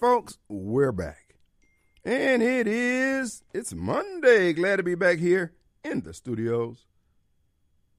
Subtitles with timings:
[0.00, 1.36] folks, we're back.
[2.06, 4.54] And it is, it's Monday.
[4.54, 5.52] Glad to be back here
[5.84, 6.86] in the studios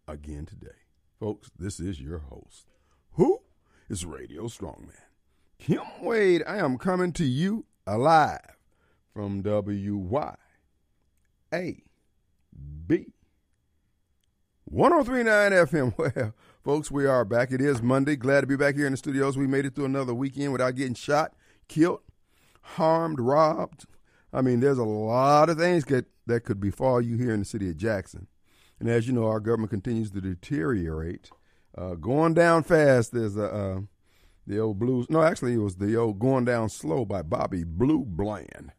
[0.07, 0.69] again today.
[1.19, 2.65] Folks, this is your host.
[3.11, 3.41] Who
[3.87, 4.95] is Radio Strongman?
[5.59, 6.41] Kim Wade.
[6.47, 8.57] I am coming to you alive
[9.13, 10.35] from WYAB
[14.71, 15.93] 1039 FM.
[16.63, 17.51] Well, folks, we are back.
[17.51, 18.15] It is Monday.
[18.15, 19.37] Glad to be back here in the studios.
[19.37, 21.33] We made it through another weekend without getting shot,
[21.67, 22.01] killed,
[22.61, 23.85] harmed, robbed.
[24.33, 27.45] I mean, there's a lot of things that, that could befall you here in the
[27.45, 28.27] city of Jackson.
[28.79, 31.29] And as you know, our government continues to deteriorate.
[31.77, 33.79] Uh, going down fast, there's a, uh,
[34.47, 35.09] the old blues.
[35.09, 38.71] No, actually, it was the old Going Down Slow by Bobby Blue Bland.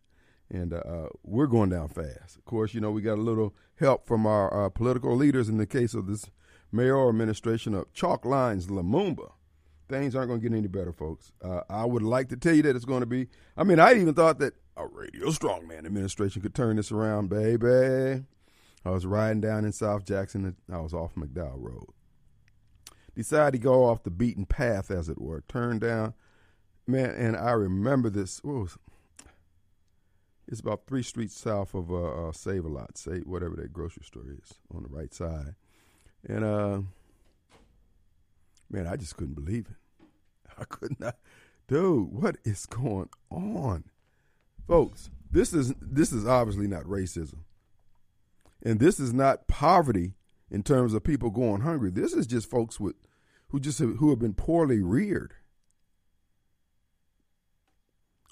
[0.50, 2.36] And uh, uh, we're going down fast.
[2.36, 5.66] Of course, you know, we got a little help from our, political leaders in the
[5.66, 6.26] case of this
[6.70, 9.32] mayoral administration of Chalk Lines Lumumba.
[9.92, 11.32] Things aren't going to get any better, folks.
[11.44, 13.28] Uh, I would like to tell you that it's going to be.
[13.58, 18.24] I mean, I even thought that a radio strongman administration could turn this around, baby.
[18.86, 20.56] I was riding down in South Jackson.
[20.72, 21.90] I was off McDowell Road.
[23.14, 25.44] Decided to go off the beaten path, as it were.
[25.46, 26.14] Turn down,
[26.86, 27.10] man.
[27.10, 28.42] And I remember this.
[28.42, 28.78] What was?
[30.48, 34.04] It's about three streets south of uh, uh, Save a Lot, say whatever that grocery
[34.06, 35.54] store is on the right side.
[36.26, 36.80] And uh,
[38.70, 39.76] man, I just couldn't believe it.
[40.58, 41.16] I could not,
[41.68, 42.12] dude.
[42.12, 43.84] What is going on,
[44.66, 45.10] folks?
[45.30, 47.40] This is this is obviously not racism.
[48.64, 50.14] And this is not poverty
[50.50, 51.90] in terms of people going hungry.
[51.90, 52.94] This is just folks with
[53.48, 55.34] who just have, who have been poorly reared.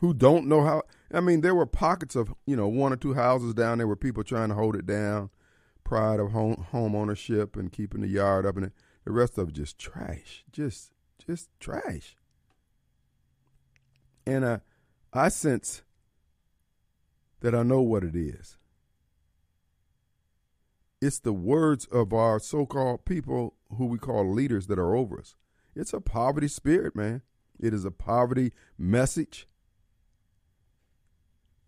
[0.01, 0.83] Who don't know how
[1.13, 3.97] I mean there were pockets of, you know, one or two houses down there where
[3.97, 5.31] people trying to hold it down,
[5.85, 8.73] pride of home home ownership and keeping the yard up and
[9.05, 10.45] the rest of it just trash.
[10.53, 10.93] Just
[11.27, 12.17] just trash.
[14.27, 14.59] And uh,
[15.13, 15.83] I sense
[17.41, 18.57] that I know what it is.
[21.01, 25.19] It's the words of our so called people who we call leaders that are over
[25.19, 25.35] us.
[25.75, 27.23] It's a poverty spirit, man.
[27.59, 29.47] It is a poverty message.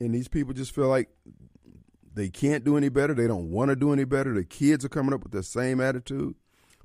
[0.00, 1.08] And these people just feel like
[2.14, 3.14] they can't do any better.
[3.14, 4.34] They don't want to do any better.
[4.34, 6.34] The kids are coming up with the same attitude.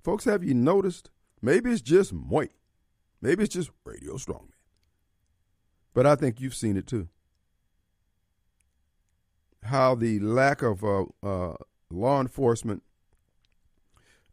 [0.02, 1.10] Folks, have you noticed?
[1.42, 2.50] Maybe it's just Moit.
[3.22, 4.52] Maybe it's just Radio Strongman.
[5.94, 7.10] But I think you've seen it too.
[9.64, 11.56] How the lack of uh, uh,
[11.90, 12.84] law enforcement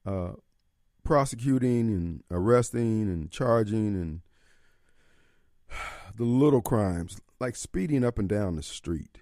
[0.06, 0.32] uh,
[1.02, 4.20] prosecuting and arresting and charging and
[6.16, 9.18] the little crimes like speeding up and down the street.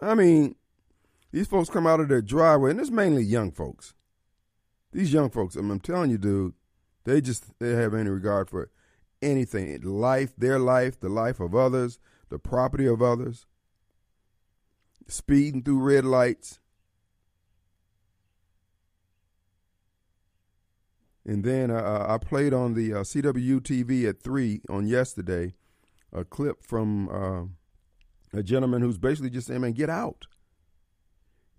[0.00, 0.56] I mean,
[1.32, 3.94] these folks come out of their driveway, and it's mainly young folks.
[4.94, 6.54] These young folks, I mean, I'm telling you, dude,
[7.02, 8.70] they just they have any regard for
[9.20, 13.46] anything, life, their life, the life of others, the property of others
[15.08, 16.60] speeding through red lights.
[21.26, 25.54] And then uh, uh I played on the uh, CW TV at 3 on yesterday
[26.12, 30.26] a clip from uh, a gentleman who's basically just saying, man, get out.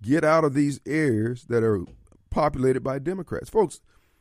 [0.02, 1.84] Get out of these areas that are
[2.36, 3.50] populated by Democrats.
[3.50, 3.80] Folks,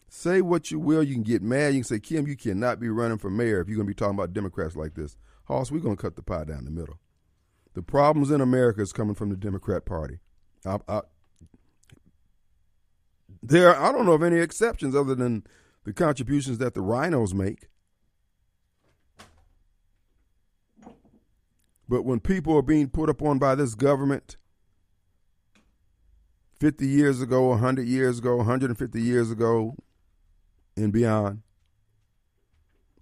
[0.09, 1.03] say what you will.
[1.03, 1.75] You can get mad.
[1.75, 3.95] You can say, Kim, you cannot be running for mayor if you're going to be
[3.95, 5.17] talking about Democrats like this.
[5.47, 7.01] Hoss, we're going to cut the pie down the middle.
[7.75, 10.21] The problems in America is coming from the Democrat Party.
[10.65, 11.01] I, I,
[13.43, 15.45] there, I don't know of any exceptions other than
[15.83, 17.67] the contributions that the RINOs make.
[21.89, 24.37] But when people are being put upon by this government
[26.61, 29.77] 50 years ago, 100 years ago, 150 years ago,
[30.77, 31.43] and beyond,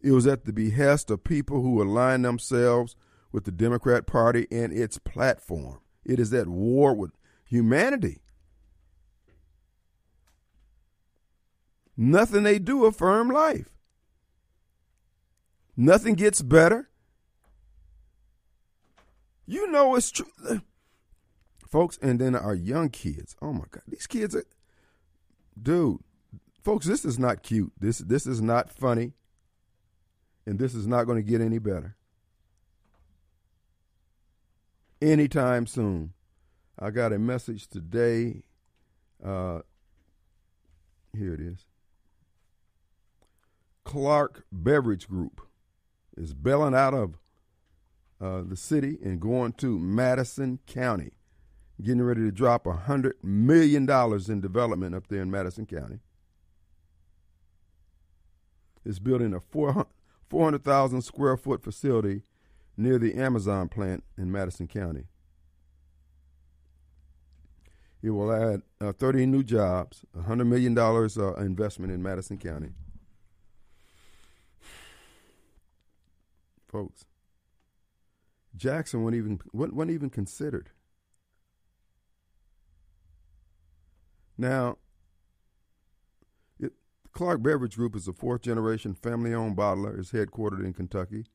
[0.00, 2.96] it was at the behest of people who align themselves
[3.30, 5.80] with the Democrat Party and its platform.
[6.04, 7.12] It is at war with
[7.44, 8.20] humanity.
[11.96, 13.68] Nothing they do affirm life.
[15.76, 16.88] Nothing gets better.
[19.46, 20.26] You know it's true.
[21.72, 23.34] Folks, and then our young kids.
[23.42, 23.82] Oh my God.
[23.88, 24.44] These kids are
[25.60, 25.98] dude.
[26.62, 27.72] Folks, this is not cute.
[27.80, 29.14] This this is not funny.
[30.46, 31.96] And this is not going to get any better
[35.02, 36.12] anytime soon.
[36.78, 38.44] I got a message today.
[39.24, 39.60] Uh,
[41.16, 41.66] here it is.
[43.84, 45.40] Clark Beverage Group
[46.16, 47.18] is bailing out of
[48.20, 51.12] uh, the city and going to Madison County,
[51.80, 53.88] getting ready to drop a $100 million
[54.28, 56.00] in development up there in Madison County.
[58.84, 59.40] It's building a
[60.28, 62.22] 400,000 square foot facility
[62.76, 65.04] near the Amazon plant in Madison County.
[68.02, 72.70] It will add uh, 30 new jobs, $100 million uh, investment in Madison County.
[76.68, 77.04] Folks,
[78.56, 80.70] Jackson wasn't even, wasn't even considered.
[84.42, 84.78] Now,
[86.58, 86.72] it,
[87.12, 91.26] Clark Beverage Group is a fourth generation family owned bottler, is headquartered in Kentucky,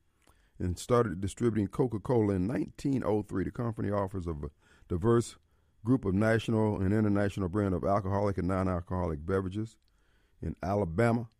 [0.58, 3.44] and started distributing Coca Cola in 1903.
[3.44, 4.34] The company offers a
[4.88, 5.36] diverse
[5.86, 9.76] group of national and international brand of alcoholic and non alcoholic beverages
[10.42, 11.30] in Alabama,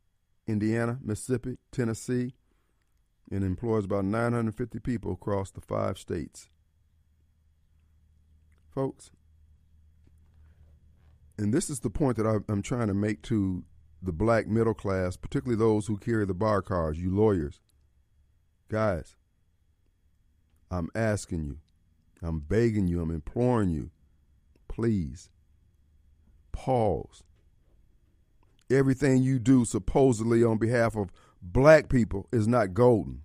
[0.47, 2.32] Indiana, Mississippi, Tennessee,
[3.31, 6.49] and employs about 950 people across the five states.
[8.75, 9.11] Folks,
[11.38, 13.64] and this is the point that I'm trying to make to
[14.02, 17.61] the black middle class, particularly those who carry the bar cards, you lawyers.
[18.69, 19.17] Guys,
[20.70, 21.58] I'm asking you,
[22.23, 23.90] I'm begging you, I'm imploring you,
[24.69, 25.31] please
[26.52, 27.23] pause.
[28.70, 33.23] Everything you do supposedly on behalf of black people is not golden.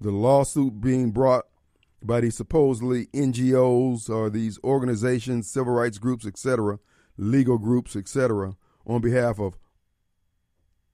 [0.00, 1.46] The lawsuit being brought
[2.02, 6.78] by these supposedly NGOs or these organizations, civil rights groups, etc.,
[7.16, 8.56] legal groups, etc.,
[8.86, 9.58] on behalf of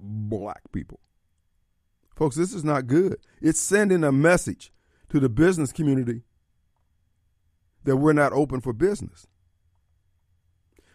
[0.00, 1.00] black people.
[2.14, 3.18] Folks, this is not good.
[3.40, 4.72] It's sending a message
[5.10, 6.22] to the business community
[7.84, 9.26] that we're not open for business.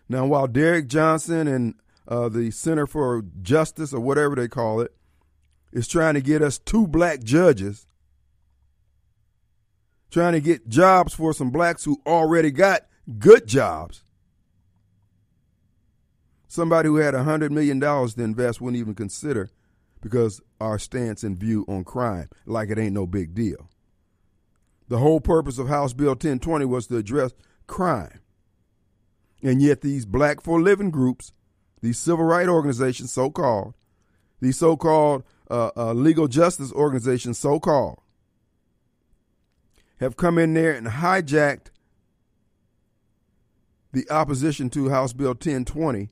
[0.09, 1.75] Now, while Derrick Johnson and
[2.07, 4.93] uh, the Center for Justice, or whatever they call it,
[5.71, 7.85] is trying to get us two black judges
[10.11, 12.81] trying to get jobs for some blacks who already got
[13.17, 14.03] good jobs.
[16.47, 19.49] Somebody who had $100 million to invest wouldn't even consider
[20.01, 23.69] because our stance and view on crime, like it ain't no big deal.
[24.89, 27.31] The whole purpose of House Bill 1020 was to address
[27.67, 28.19] crime.
[29.41, 31.31] And yet, these black for living groups,
[31.81, 33.73] these civil rights organizations, so called,
[34.41, 37.99] these so called uh, uh, legal justice organizations, so called,
[40.01, 41.67] have come in there and hijacked
[43.93, 46.09] the opposition to House Bill 1020.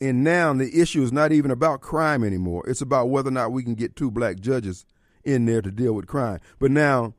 [0.00, 2.64] And now the issue is not even about crime anymore.
[2.66, 4.86] It's about whether or not we can get two black judges
[5.24, 6.40] in there to deal with crime.
[6.58, 7.14] But now,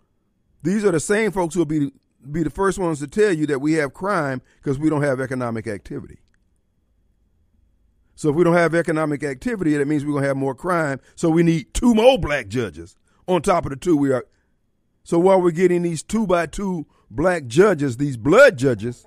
[0.64, 1.92] these are the same folks who will be
[2.32, 5.20] be the first ones to tell you that we have crime because we don't have
[5.20, 6.20] economic activity.
[8.16, 11.02] So if we don't have economic activity, that means we're going to have more crime.
[11.16, 12.96] So we need two more black judges
[13.28, 14.26] on top of the two we are
[15.04, 19.06] so while we're getting these two by two black judges, these blood judges,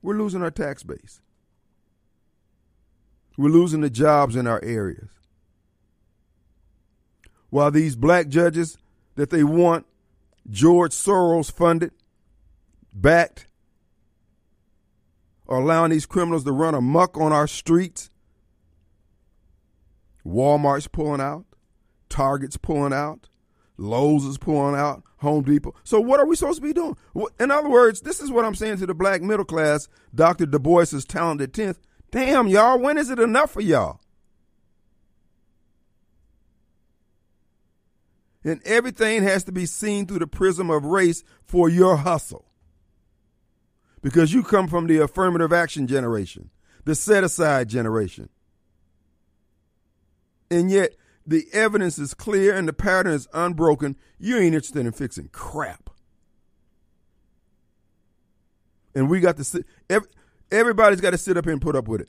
[0.00, 1.20] we're losing our tax base.
[3.36, 5.10] We're losing the jobs in our areas.
[7.50, 8.78] While these black judges
[9.16, 9.86] that they want,
[10.50, 11.92] George Soros funded,
[12.92, 13.46] backed,
[15.48, 18.10] are allowing these criminals to run amuck on our streets.
[20.26, 21.46] Walmart's pulling out.
[22.08, 23.28] Target's pulling out,
[23.76, 25.74] Lowe's is pulling out, Home Depot.
[25.84, 26.96] So what are we supposed to be doing?
[27.38, 30.46] In other words, this is what I'm saying to the black middle class, Dr.
[30.46, 31.78] Du Bois's talented 10th.
[32.10, 34.00] Damn, y'all, when is it enough for y'all?
[38.44, 42.46] And everything has to be seen through the prism of race for your hustle.
[44.00, 46.50] Because you come from the affirmative action generation,
[46.84, 48.28] the set aside generation.
[50.50, 50.92] And yet,
[51.28, 55.90] the evidence is clear and the pattern is unbroken, you ain't interested in fixing crap.
[58.94, 60.08] And we got to sit, every,
[60.50, 62.08] everybody's got to sit up here and put up with it.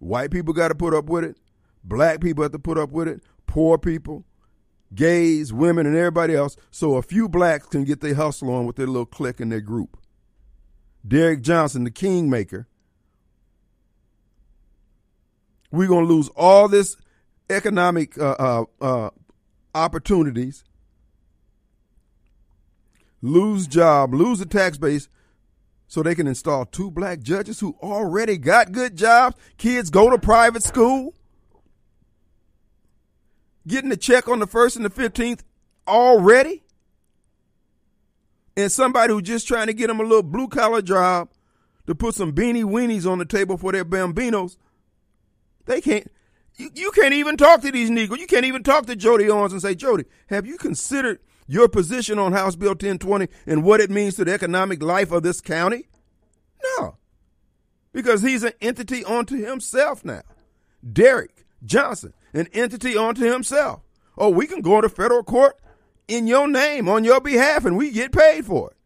[0.00, 1.38] White people got to put up with it.
[1.82, 3.22] Black people have to put up with it.
[3.46, 4.24] Poor people,
[4.94, 6.54] gays, women, and everybody else.
[6.70, 9.62] So a few blacks can get their hustle on with their little clique and their
[9.62, 9.96] group.
[11.06, 12.68] Derrick Johnson, the kingmaker.
[15.70, 16.96] We're going to lose all this
[17.50, 19.10] economic uh, uh, uh,
[19.74, 20.64] opportunities,
[23.20, 25.08] lose job, lose the tax base,
[25.86, 29.36] so they can install two black judges who already got good jobs.
[29.58, 31.14] Kids go to private school,
[33.66, 35.44] getting a check on the first and the fifteenth
[35.86, 36.62] already,
[38.56, 41.28] and somebody who's just trying to get them a little blue collar job
[41.86, 44.56] to put some beanie weenies on the table for their bambinos.
[45.66, 46.10] They can't.
[46.56, 48.20] You, you can't even talk to these Negroes.
[48.20, 52.18] You can't even talk to Jody Owens and say, Jody, have you considered your position
[52.18, 55.88] on House Bill 1020 and what it means to the economic life of this county?
[56.78, 56.96] No.
[57.92, 60.22] Because he's an entity unto himself now.
[60.92, 63.82] Derrick Johnson an entity unto himself.
[64.16, 65.58] Oh, we can go to federal court
[66.08, 68.76] in your name on your behalf and we get paid for it.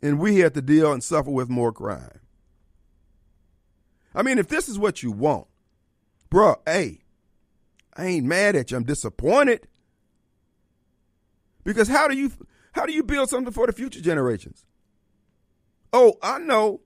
[0.00, 2.20] And we have to deal and suffer with more crime.
[4.14, 5.46] I mean, if this is what you want,
[6.30, 7.00] bro, hey,
[7.96, 8.76] I ain't mad at you.
[8.76, 9.66] I'm disappointed.
[11.64, 12.32] Because how do you
[12.72, 14.64] how do you build something for the future generations?
[15.92, 16.80] Oh, I know.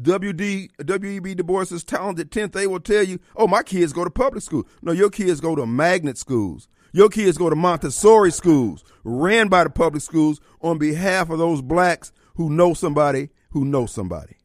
[0.00, 1.34] WD W.E.B.
[1.34, 4.66] Du Bois's talented 10th, they will tell you, oh, my kids go to public school.
[4.80, 6.68] No, your kids go to magnet schools.
[6.92, 11.60] Your kids go to Montessori schools, ran by the public schools on behalf of those
[11.60, 14.37] blacks who know somebody who knows somebody.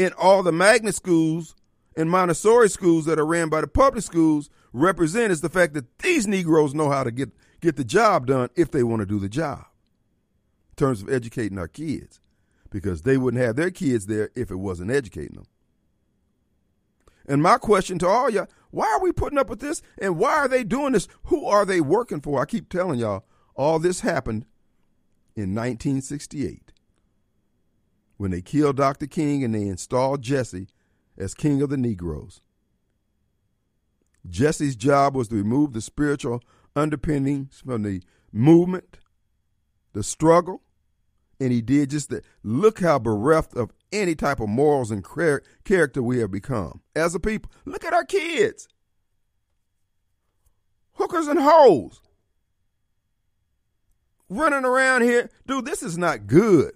[0.00, 1.54] And all the magnet schools
[1.94, 5.98] and Montessori schools that are ran by the public schools represent is the fact that
[5.98, 7.30] these Negroes know how to get,
[7.60, 9.66] get the job done if they want to do the job
[10.70, 12.18] in terms of educating our kids
[12.70, 15.46] because they wouldn't have their kids there if it wasn't educating them.
[17.28, 19.82] And my question to all y'all, why are we putting up with this?
[20.00, 21.08] And why are they doing this?
[21.24, 22.40] Who are they working for?
[22.40, 24.46] I keep telling y'all, all this happened
[25.36, 26.72] in 1968
[28.20, 29.06] when they killed Dr.
[29.06, 30.68] King and they installed Jesse
[31.16, 32.42] as king of the Negroes.
[34.28, 36.42] Jesse's job was to remove the spiritual
[36.76, 38.98] underpinnings from the movement,
[39.94, 40.60] the struggle,
[41.40, 42.26] and he did just that.
[42.42, 45.02] Look how bereft of any type of morals and
[45.64, 47.50] character we have become as a people.
[47.64, 48.68] Look at our kids.
[50.92, 52.02] Hookers and hoes.
[54.28, 55.30] Running around here.
[55.46, 56.74] Dude, this is not good.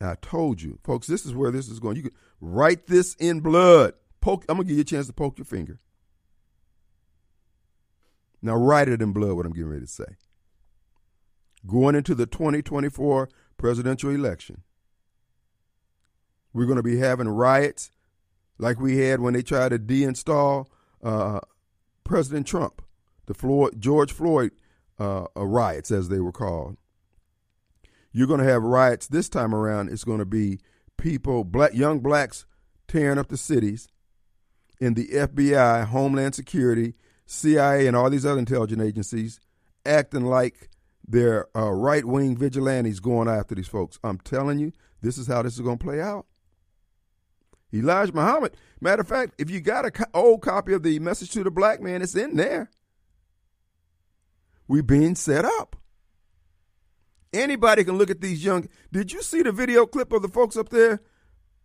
[0.00, 1.96] I told you, folks, this is where this is going.
[1.96, 3.94] You can write this in blood.
[4.20, 5.80] Poke, I'm gonna give you a chance to poke your finger.
[8.42, 10.16] Now write it in blood what I'm getting ready to say
[11.66, 14.62] going into the 2024 presidential election.
[16.52, 17.90] We're going to be having riots
[18.58, 20.66] like we had when they tried to deinstall
[21.02, 21.40] uh,
[22.04, 22.82] President Trump,
[23.26, 24.52] the Floyd, George Floyd
[24.98, 26.76] uh, uh, riots, as they were called.
[28.16, 29.90] You're going to have riots this time around.
[29.90, 30.58] It's going to be
[30.96, 32.46] people, black, young blacks,
[32.88, 33.88] tearing up the cities,
[34.80, 36.94] and the FBI, Homeland Security,
[37.26, 39.38] CIA, and all these other intelligence agencies
[39.84, 40.70] acting like
[41.06, 43.98] they're uh, right wing vigilantes going after these folks.
[44.02, 46.24] I'm telling you, this is how this is going to play out.
[47.74, 48.56] Elijah Muhammad.
[48.80, 51.50] Matter of fact, if you got an co- old copy of the Message to the
[51.50, 52.70] Black Man, it's in there.
[54.66, 55.75] We being set up.
[57.32, 58.68] Anybody can look at these young.
[58.92, 61.02] Did you see the video clip of the folks up there?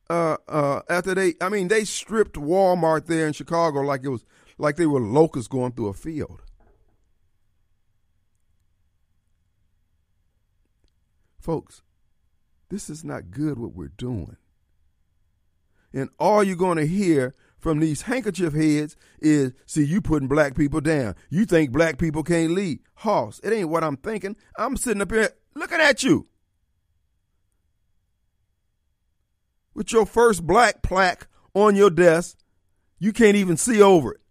[0.10, 4.26] Uh, uh, after they, I mean, they stripped Walmart there in Chicago like it was
[4.58, 6.42] like they were locusts going through a field.
[11.40, 11.82] Folks,
[12.70, 14.38] this is not good what we're doing.
[15.94, 20.56] And all you're going to hear from these handkerchief heads is, see, you putting black
[20.56, 21.16] people down.
[21.30, 22.80] You think black people can't lead.
[22.96, 24.36] Hoss, it ain't what I'm thinking.
[24.58, 26.28] I'm sitting up here looking at you.
[29.74, 32.38] With your first black plaque on your desk,
[33.00, 34.22] you can't even see over it.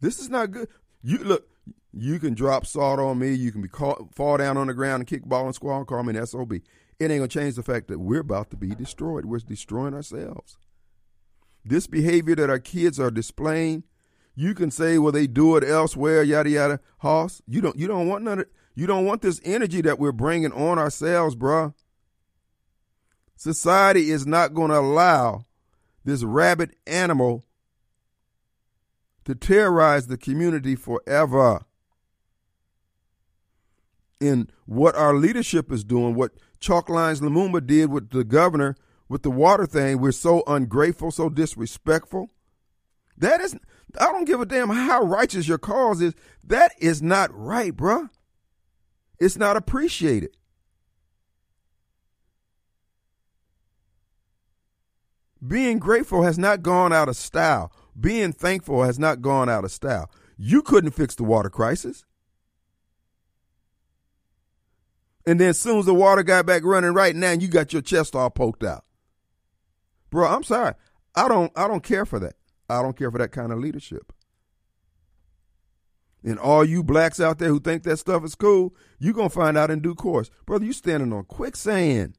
[0.00, 0.68] This is not good.
[1.02, 1.48] You look,
[1.92, 3.32] you can drop salt on me.
[3.32, 5.86] You can be caught, fall down on the ground and kick ball and squall and
[5.86, 6.54] call me an SOB.
[6.98, 9.26] It ain't to change the fact that we're about to be destroyed.
[9.26, 10.56] We're destroying ourselves.
[11.64, 13.84] This behavior that our kids are displaying,
[14.34, 16.80] you can say, well, they do it elsewhere, yada yada.
[16.98, 20.12] Hoss, you don't, you don't want none of, you don't want this energy that we're
[20.12, 21.74] bringing on ourselves, bruh.
[23.36, 25.46] Society is not going to allow
[26.04, 27.44] this rabid animal
[29.24, 31.64] to terrorize the community forever
[34.20, 38.76] in what our leadership is doing, what Chalk Lines Lumumba did with the governor
[39.10, 39.98] with the water thing.
[39.98, 42.30] We're so ungrateful, so disrespectful.
[43.18, 43.56] That is,
[43.98, 46.14] I don't give a damn how righteous your cause is.
[46.44, 48.10] That is not right, bruh.
[49.18, 50.36] It's not appreciated.
[55.46, 57.72] Being grateful has not gone out of style.
[57.98, 60.10] Being thankful has not gone out of style.
[60.36, 62.04] You couldn't fix the water crisis.
[65.26, 67.82] And then as soon as the water got back running right now, you got your
[67.82, 68.84] chest all poked out.
[70.10, 70.74] Bro, I'm sorry.
[71.14, 72.34] I don't I don't care for that.
[72.70, 74.12] I don't care for that kind of leadership.
[76.22, 79.34] And all you blacks out there who think that stuff is cool, you're going to
[79.34, 80.30] find out in due course.
[80.44, 82.18] Brother, you standing on quicksand.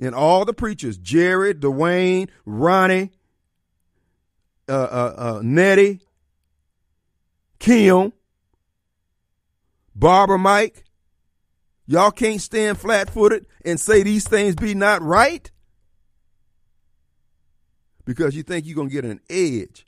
[0.00, 3.12] And all the preachers, Jared, Dwayne, Ronnie,
[4.68, 6.00] uh, uh, uh, Nettie,
[7.58, 8.12] Kim,
[9.94, 10.84] Barber Mike,
[11.86, 15.50] y'all can't stand flat footed and say these things be not right?
[18.06, 19.84] Because you think you're going to get an edge.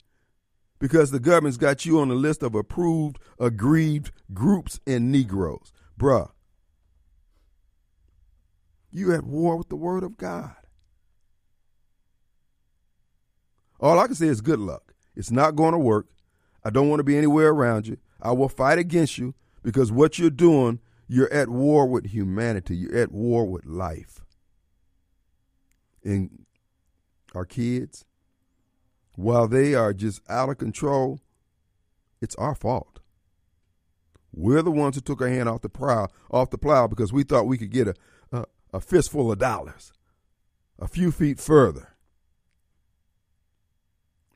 [0.77, 5.73] Because the government's got you on the list of approved, aggrieved groups and Negroes.
[5.97, 6.29] Bruh,
[8.91, 10.55] you at war with the Word of God.
[13.79, 14.93] All I can say is good luck.
[15.15, 16.07] It's not going to work.
[16.63, 17.97] I don't want to be anywhere around you.
[18.21, 19.33] I will fight against you
[19.63, 22.75] because what you're doing, you're at war with humanity.
[22.75, 24.25] You're at war with life.
[26.03, 26.45] And
[27.33, 28.05] our kids,
[29.19, 31.19] while they are just out of control,
[32.21, 33.01] it's our fault.
[34.31, 37.23] We're the ones who took our hand off the plow, off the plow because we
[37.23, 37.95] thought we could get a,
[38.31, 39.91] a, a fistful of dollars
[40.79, 41.89] a few feet further.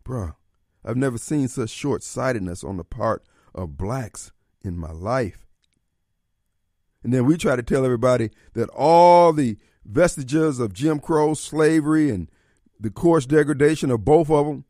[0.04, 0.36] Bruh,
[0.84, 3.24] I've never seen such short sightedness on the part
[3.56, 5.48] of blacks in my life.
[7.04, 12.10] And then we try to tell everybody that all the vestiges of Jim Crow, slavery,
[12.10, 12.30] and
[12.78, 14.66] the coarse degradation of both of them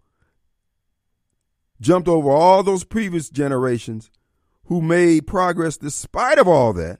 [1.84, 4.10] jumped over all those previous generations
[4.66, 7.00] who made progress despite of all that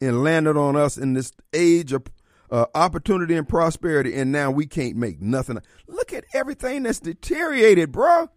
[0.00, 2.06] and landed on us in this age of
[2.50, 5.58] uh, opportunity and prosperity, and now we can't make nothing.
[5.88, 8.28] Look at everything that's deteriorated, bro.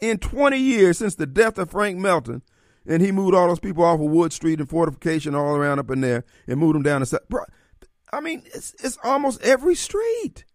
[0.00, 2.40] In 20 years since the death of Frank Melton,
[2.86, 5.90] and he moved all those people off of Wood Street and fortification all around up
[5.90, 7.20] in there and moved them down side.
[7.28, 7.44] Bro,
[8.10, 10.46] I mean, it's, it's almost every street.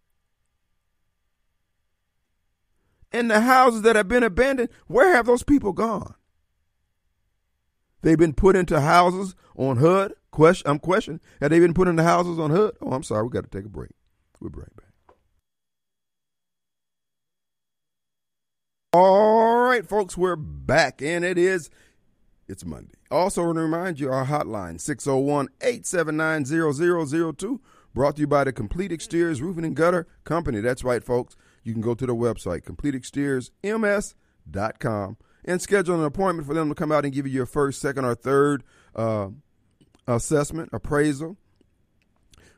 [3.16, 6.14] And the houses that have been abandoned, where have those people gone?
[8.02, 11.20] They've been put into houses on HUD, Question, I'm questioning.
[11.40, 12.72] Have they been put in the houses on HUD?
[12.82, 13.22] Oh, I'm sorry.
[13.22, 13.92] We got to take a break.
[14.38, 14.84] We'll be right back.
[18.92, 21.70] All right, folks, we're back, and it is
[22.48, 22.96] it's Monday.
[23.10, 24.76] Also, want to remind you our hotline
[25.58, 27.60] 601-879-0002
[27.94, 30.60] brought to you by the Complete Exteriors Roofing and Gutter Company.
[30.60, 31.34] That's right, folks.
[31.66, 36.92] You can go to their website completeexteriorsms.com and schedule an appointment for them to come
[36.92, 38.62] out and give you your first, second, or third
[38.94, 39.30] uh,
[40.06, 41.36] assessment, appraisal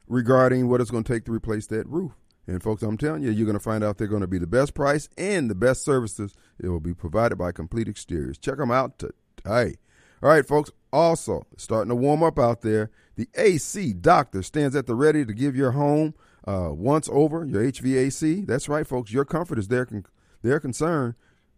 [0.06, 2.12] regarding what it's going to take to replace that roof.
[2.46, 4.46] And folks, I'm telling you, you're going to find out they're going to be the
[4.46, 6.32] best price and the best services.
[6.58, 8.38] It will be provided by Complete Exteriors.
[8.38, 9.76] Check them out today.
[10.22, 10.70] All right, folks.
[10.90, 12.90] Also, starting to warm up out there.
[13.16, 16.14] The AC doctor stands at the ready to give your home
[16.48, 18.46] uh, once over your HVAC.
[18.46, 19.12] That's right, folks.
[19.12, 20.06] Your comfort is their con-
[20.40, 21.14] their concern.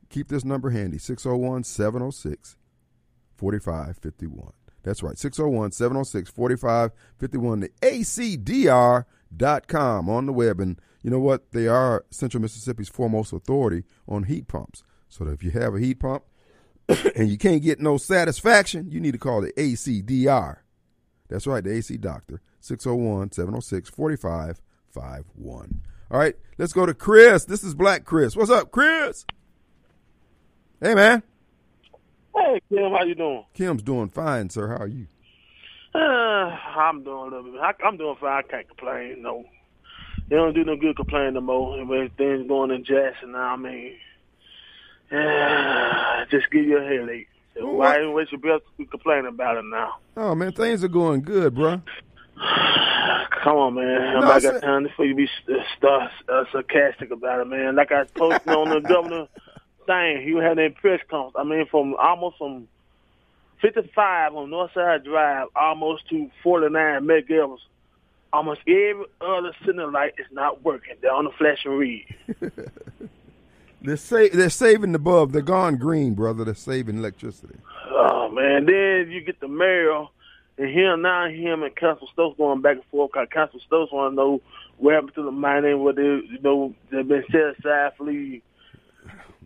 [0.09, 2.57] Keep this number handy 601 706
[3.37, 4.53] 4551.
[4.83, 7.69] That's right, 601 706 4551, the
[9.29, 10.59] ACDR.com on the web.
[10.59, 11.53] And you know what?
[11.53, 14.83] They are Central Mississippi's foremost authority on heat pumps.
[15.09, 16.25] So if you have a heat pump
[17.15, 20.57] and you can't get no satisfaction, you need to call the ACDR.
[21.29, 24.67] That's right, the AC Doctor, 601 706 4551.
[24.97, 27.45] All right, let's go to Chris.
[27.45, 28.35] This is Black Chris.
[28.35, 29.25] What's up, Chris?
[30.81, 31.23] Hey, man.
[32.35, 33.45] Hey, Kim, how you doing?
[33.55, 34.69] Kim's doing fine, sir.
[34.69, 35.07] How are you?
[35.95, 37.61] Uh, I'm doing a little bit.
[37.61, 38.43] I, I'm doing fine.
[38.45, 39.23] I can't complain.
[39.23, 39.45] No,
[40.29, 41.85] they don't do no good complaining no more.
[41.85, 43.95] When things going in Jackson now, I mean,
[45.13, 47.29] yeah, just give you a headache.
[47.55, 49.97] So well, why even waste your breath to complain about it now?
[50.17, 51.83] Oh man, things are going good, bro.
[53.43, 54.17] Come on, man.
[54.17, 57.75] I'm not got time for you to be st- uh, sarcastic about it, man.
[57.75, 59.27] Like I posted on the governor
[59.87, 60.23] thing.
[60.23, 61.37] He had that press conference.
[61.39, 62.69] I mean, from almost from
[63.63, 67.59] 55 on Northside Drive, almost to 49 McGillis.
[68.33, 70.95] Almost every other center light is not working.
[71.03, 72.07] They're on the flashing read.
[73.83, 75.33] they're, sa- they're saving the bulb.
[75.33, 76.45] They're gone green, brother.
[76.45, 77.57] They're saving electricity.
[77.91, 78.67] Oh, man.
[78.67, 80.07] Then you get the mayor
[80.61, 84.13] and him, now him and Council Stokes going back and forth because Council Stokes want
[84.13, 84.43] to know
[84.77, 88.43] what happened to the mining, what they, you know, they've been set aside for the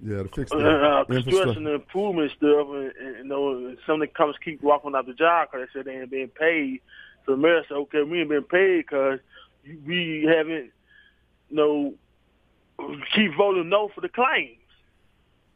[0.03, 4.01] yeah, to fix the uh, construction and improvement stuff, and, and, you know, some of
[4.01, 6.81] the companies keep walking out the job because they said they ain't being paid.
[7.25, 9.21] So the mayor said, "Okay, we ain't been paid because
[9.87, 10.73] we haven't,
[11.49, 11.95] you know,
[13.15, 14.59] keep voting no for the claims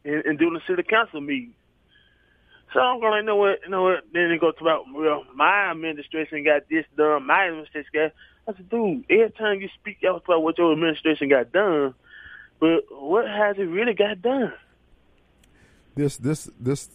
[0.04, 1.54] and, and doing the city council meeting."
[2.72, 4.04] So I'm you know what, you know what?
[4.12, 8.12] Then it goes about, well, my administration got this done, my administration got.
[8.46, 11.94] I said, dude, every time you speak out about what your administration got done
[12.60, 14.52] but what has it really got done?
[15.94, 16.88] This this this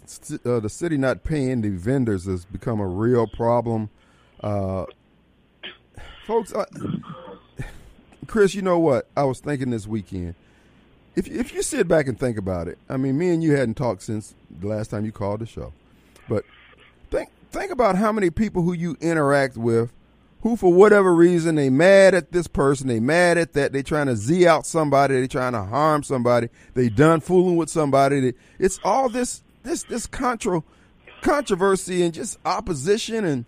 [0.45, 3.89] uh, the city not paying the vendors has become a real problem,
[4.41, 4.86] uh,
[6.25, 6.53] folks.
[6.53, 6.65] I,
[8.27, 9.09] Chris, you know what?
[9.15, 10.36] I was thinking this weekend.
[11.15, 13.76] If if you sit back and think about it, I mean, me and you hadn't
[13.76, 15.73] talked since the last time you called the show,
[16.28, 16.43] but
[17.12, 19.91] think think about how many people who you interact with,
[20.41, 24.08] who for whatever reason they mad at this person, they mad at that, they trying
[24.08, 28.34] to z out somebody, they trying to harm somebody, they done fooling with somebody.
[28.58, 30.63] It's all this this this contra
[31.21, 33.45] controversy and just opposition, and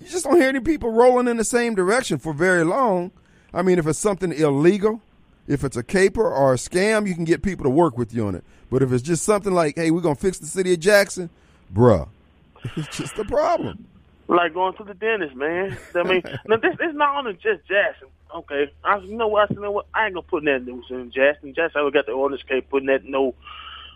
[0.00, 3.10] you just don't hear any people rolling in the same direction for very long.
[3.54, 5.00] I mean, if it's something illegal
[5.46, 8.26] if it's a caper or a scam, you can get people to work with you
[8.26, 8.44] on it.
[8.70, 11.30] But if it's just something like, hey, we're going to fix the city of Jackson,
[11.72, 12.08] bruh,
[12.76, 13.86] it's just a problem.
[14.28, 15.78] Like going to the dentist, man.
[15.94, 18.08] I mean, now this is not only just Jackson.
[18.34, 19.44] Okay, I, you know what?
[19.44, 19.86] I said, you know what?
[19.94, 21.54] I ain't gonna put that news in Jackson.
[21.54, 23.36] Jackson, I got the orders case putting that no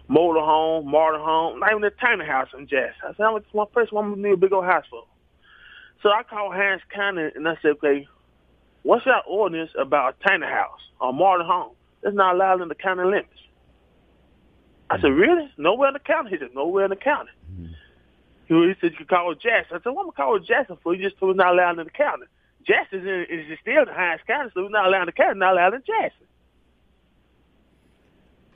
[0.07, 3.03] motor home, martyr home, not even a tiny house in Jackson.
[3.09, 4.13] I said, I'm my first one.
[4.13, 5.05] I'm need a big old house for.
[6.03, 8.09] So I called Harris County and I said, okay,
[8.83, 11.73] what's our ordinance about a tiny house or modern home?
[12.03, 13.29] It's not allowed in the county limits.
[14.89, 15.51] I said, really?
[15.57, 16.31] Nowhere in the county?
[16.31, 17.31] He said, nowhere in the county.
[17.53, 17.73] Mm-hmm.
[18.49, 19.77] He said, you can call Jackson.
[19.77, 20.95] I said, what am I call Jackson for?
[20.95, 22.27] You just told me not allowed in the county.
[22.67, 25.53] Jackson is, is still the highest county, so we're not allowed in the county, not
[25.53, 26.27] allowed in Jackson.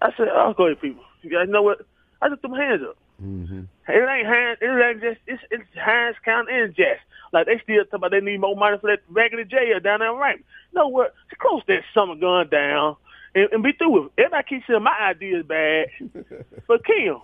[0.02, 1.04] I said, oh, go ahead, people.
[1.22, 1.87] You guys know what?
[2.20, 2.96] I just threw my hands up.
[3.22, 3.62] Mm-hmm.
[3.88, 7.07] It ain't Hines, it ain't just, it's, it's Hinds County and Jackson.
[7.33, 10.12] Like they still talk about they need more money for that regular jail down there
[10.12, 10.42] right.
[10.72, 11.14] No what?
[11.38, 12.96] Close that summer gun down
[13.35, 14.22] and, and be through with it.
[14.22, 15.87] Everybody keeps saying my idea is bad.
[16.68, 17.16] but Kim,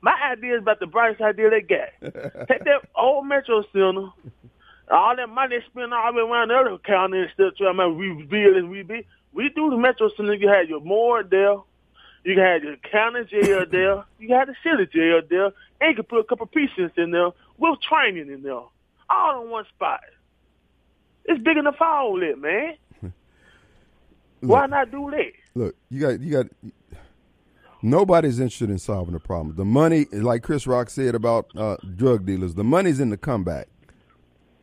[0.00, 2.46] my idea is about the brightest idea they got.
[2.48, 4.10] Take that old Metro Center,
[4.90, 7.76] all that money they spend all the way around the other county and still trying
[7.76, 9.04] to rebuild and rebuild.
[9.32, 11.56] We do the Metro Center, you had your more there,
[12.24, 15.46] you had your county jail there, you had the city jail there,
[15.80, 18.62] and you could put a couple precincts in there with training in there
[19.10, 20.00] all in one spot.
[21.24, 22.74] It's big enough for all that, man.
[23.02, 23.12] look,
[24.50, 25.32] Why not do that?
[25.54, 26.46] Look, you got you got.
[27.80, 29.54] Nobody's interested in solving the problem.
[29.54, 33.68] The money, like Chris Rock said about uh, drug dealers, the money's in the comeback.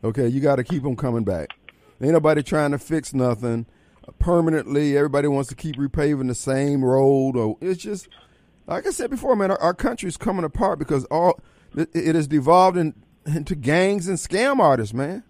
[0.04, 1.52] Okay, you got to keep them coming back.
[2.02, 3.68] Ain't nobody trying to fix nothing
[4.20, 4.98] permanently.
[4.98, 7.36] Everybody wants to keep repaving the same road.
[7.36, 8.08] Or it's just,
[8.68, 11.40] like I said before, man, our, our country's coming apart because all
[11.76, 12.94] it, it has devolved in,
[13.26, 15.24] into gangs and scam artists, man.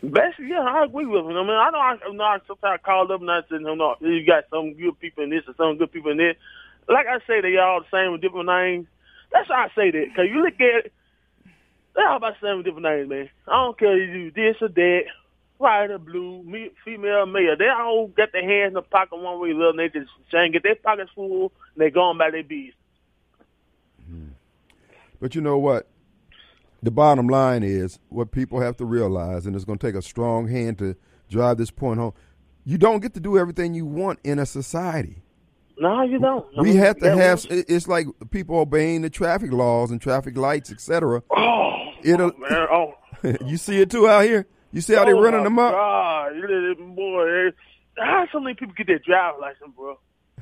[0.00, 1.36] Basically, yeah, I agree with him.
[1.36, 3.74] I mean, I know I, you know, I sometimes call up and I said, no,
[3.74, 6.36] no, you got some good people in this and some good people in there.
[6.88, 8.86] Like I say, they all the same with different names.
[9.32, 10.06] That's why I say that.
[10.08, 10.92] Because you look at it,
[11.94, 13.28] they're all about the same with different names, man.
[13.48, 15.02] I don't care if you this or that,
[15.58, 17.56] white or blue, me, female, male.
[17.58, 19.76] They all got their hands in the pocket one way or the other.
[19.76, 22.72] They just saying get their pockets full and they going by their bees.
[24.08, 24.28] Hmm.
[25.20, 25.88] But you know what?
[26.82, 30.02] the bottom line is what people have to realize, and it's going to take a
[30.02, 30.96] strong hand to
[31.28, 32.12] drive this point home.
[32.64, 35.22] You don't get to do everything you want in a society.
[35.78, 36.44] No, you don't.
[36.56, 37.44] I we mean, have to have.
[37.44, 37.64] Was...
[37.68, 41.22] It's like people obeying the traffic laws and traffic lights, etc.
[41.30, 42.66] Oh, It'll, oh, man.
[42.70, 42.94] Oh.
[43.46, 44.46] you see it too out here.
[44.72, 45.72] You see how oh, they running them up.
[45.72, 46.32] God,
[46.94, 47.50] boy,
[47.96, 49.98] how so many people get their driver's license, bro?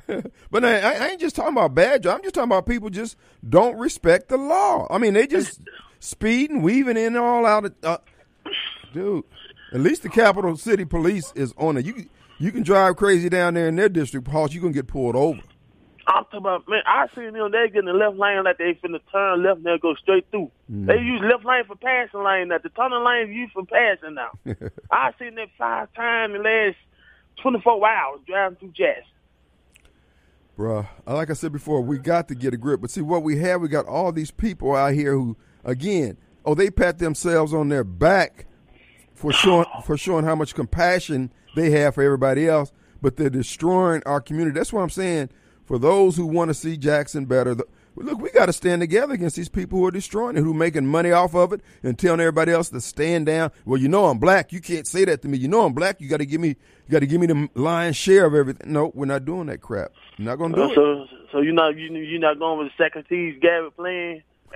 [0.51, 2.05] but I, I, ain't just talking about bad.
[2.05, 4.87] I'm just talking about people just don't respect the law.
[4.89, 5.59] I mean, they just
[5.99, 7.75] speeding, weaving in all out of.
[7.83, 7.97] Uh,
[8.93, 9.25] dude,
[9.73, 11.85] at least the capital city police is on it.
[11.85, 12.05] You
[12.39, 14.49] you can drive crazy down there in their district, Paul.
[14.49, 15.41] You can get pulled over.
[16.07, 16.81] I'm talking about man.
[16.85, 17.51] I seen them.
[17.51, 20.25] They get in the left lane like they finna turn left and they go straight
[20.31, 20.49] through.
[20.71, 20.87] Mm.
[20.87, 22.47] They use left lane for passing lane.
[22.47, 24.31] Now the tunnel lane used for passing now.
[24.91, 26.77] I seen that five times in the last
[27.43, 29.03] 24 hours driving through Jackson.
[30.57, 32.81] Bruh, like I said before, we got to get a grip.
[32.81, 36.55] But see, what we have, we got all these people out here who again, oh,
[36.55, 38.45] they pat themselves on their back
[39.13, 44.01] for showing for showing how much compassion they have for everybody else, but they're destroying
[44.05, 44.57] our community.
[44.57, 45.29] That's what I'm saying.
[45.67, 47.65] For those who want to see Jackson better, the,
[47.97, 50.57] look, we got to stand together against these people who are destroying it, who are
[50.57, 53.51] making money off of it, and telling everybody else to stand down.
[53.65, 54.53] Well, you know I'm black.
[54.53, 55.37] You can't say that to me.
[55.37, 55.99] You know I'm black.
[55.99, 56.49] You got to give me.
[56.49, 58.71] You got to give me the lion's share of everything.
[58.71, 59.91] No, we're not doing that crap.
[60.17, 61.09] We're not going to do so, it.
[61.33, 64.23] So, you're not you, you're not going with the second T's Garrett plan.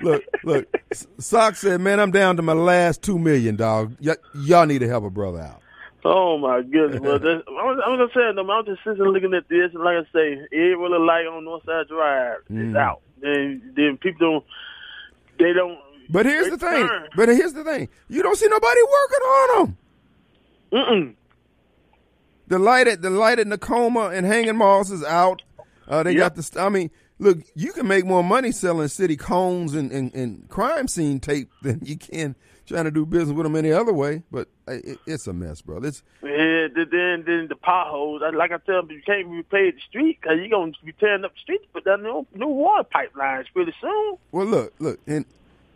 [0.00, 0.68] look, look.
[1.18, 3.96] Sock said, "Man, I'm down to my last two million, dog.
[4.00, 5.60] Y- y'all need to help a brother out."
[6.04, 7.00] Oh my goodness!
[7.00, 9.96] well, this, I'm, I'm gonna say though, I'm just sitting looking at this, and like
[9.96, 12.70] I say, it really light on Northside Drive mm.
[12.70, 13.02] is out.
[13.22, 14.44] And then people don't,
[15.38, 15.78] they don't.
[16.10, 16.88] But here's the thing.
[17.16, 17.88] But here's the thing.
[18.08, 19.78] You don't see nobody working on them.
[20.72, 21.14] Mm-mm.
[22.46, 25.42] The light at the light at Nakoma and Hanging Moss is out.
[25.86, 26.18] Uh, they yeah.
[26.18, 26.60] got the.
[26.60, 30.88] I mean, look, you can make more money selling city cones and, and, and crime
[30.88, 32.36] scene tape than you can
[32.68, 34.22] trying to do business with them any other way.
[34.30, 35.78] But it, it's a mess, bro.
[35.78, 36.68] It's yeah.
[36.74, 38.22] Then then the potholes.
[38.34, 41.34] Like I tell them, you can't replay the street because you're gonna be tearing up
[41.34, 44.18] the street to put down new new water pipelines pretty soon.
[44.30, 45.24] Well, look, look, and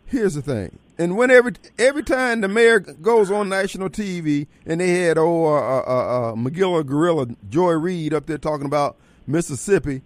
[0.05, 0.79] here's the thing.
[0.97, 5.55] And whenever every time the mayor goes on national TV and they had old uh,
[5.55, 10.03] uh, uh, uh Magilla Gorilla Joy Reid up there talking about Mississippi,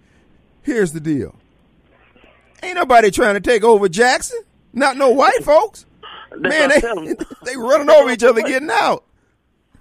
[0.64, 1.36] here's the deal.
[2.64, 4.40] Ain't nobody trying to take over Jackson.
[4.74, 5.86] Not no white folks.
[6.36, 9.06] Man, they, they running over each other getting out.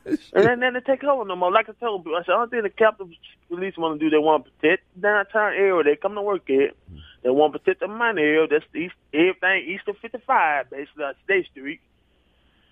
[0.05, 1.51] and then, then they take over no more.
[1.51, 3.09] Like I told them, I said, only thing the Capitol
[3.49, 5.83] Police want to do, they want to protect downtown area.
[5.83, 6.71] They come to work here.
[7.23, 8.47] They want to protect the money area.
[8.49, 11.81] That's east, everything east of 55, basically, on State Street.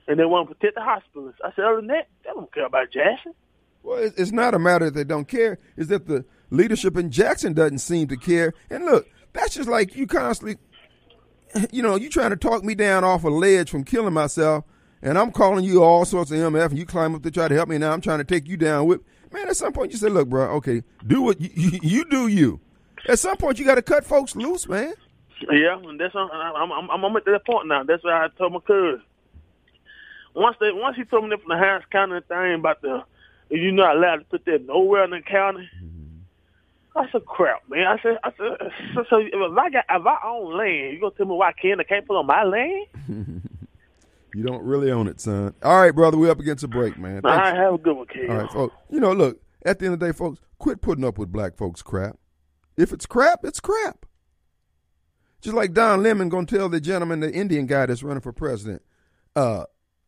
[0.07, 1.35] And they want to protect the hospitals.
[1.45, 3.35] I said, other than that, they don't care about Jackson.
[3.83, 5.59] Well, it's not a matter that they don't care.
[5.77, 8.55] It's that the leadership in Jackson doesn't seem to care.
[8.71, 10.57] And look, that's just like you constantly,
[11.73, 14.65] you know, you trying to talk me down off a ledge from killing myself,
[15.03, 17.55] and I'm calling you all sorts of MF, and you climb up to try to
[17.55, 17.79] help me.
[17.79, 19.01] Now I'm trying to take you down with.
[19.33, 22.29] Man, at some point you say, look, bro, okay, do what you, you, you do
[22.29, 22.61] you.
[23.09, 24.95] At some point, you got to cut folks loose, man.
[25.51, 27.83] Yeah, and that's I'm I'm I'm, I'm at that point now.
[27.83, 29.03] That's why I told my cousin.
[30.35, 33.05] Once they once he told me that from the Harris County thing about the
[33.51, 35.69] you're not allowed to put that nowhere in the county.
[35.77, 35.94] Mm-hmm.
[36.97, 37.87] I said, crap, man.
[37.87, 41.15] I said, I said, so, so if I got if I own land, you gonna
[41.17, 42.87] tell me why I can I can't put on my land?
[44.35, 45.55] you don't really own it, son.
[45.63, 47.23] All right, brother, we up against a break, man.
[47.23, 47.27] Thanks.
[47.27, 48.31] All right, have a good one, kid.
[48.31, 48.77] All right, folks.
[48.91, 51.57] You know, look, at the end of the day, folks, quit putting up with black
[51.57, 52.17] folks' crap.
[52.77, 54.07] If it's crap, it's crap.
[55.41, 58.83] Just like Don Lemon gonna tell the gentleman, the Indian guy that's running for president,
[59.35, 59.65] uh,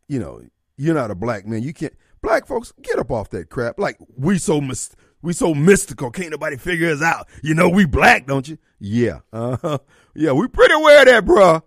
[0.09, 0.40] you know,
[0.77, 1.62] you're not a black man.
[1.62, 1.94] You can't.
[2.22, 3.79] Black folks, get up off that crap.
[3.79, 7.29] Like we so mis- we so mystical, can't nobody figure us out.
[7.43, 8.59] You know, we black, don't you?
[8.79, 9.79] Yeah, uh-huh.
[10.15, 11.63] yeah, we pretty aware of that, bruh.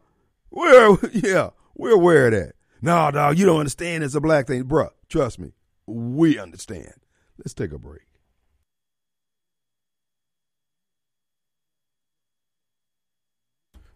[0.52, 2.54] We're yeah, we're aware of that.
[2.82, 4.04] No, dog, you don't understand.
[4.04, 4.90] It's a black thing, bruh.
[5.10, 5.54] Trust me,
[5.86, 6.94] we understand.
[7.38, 8.02] Let's take a break.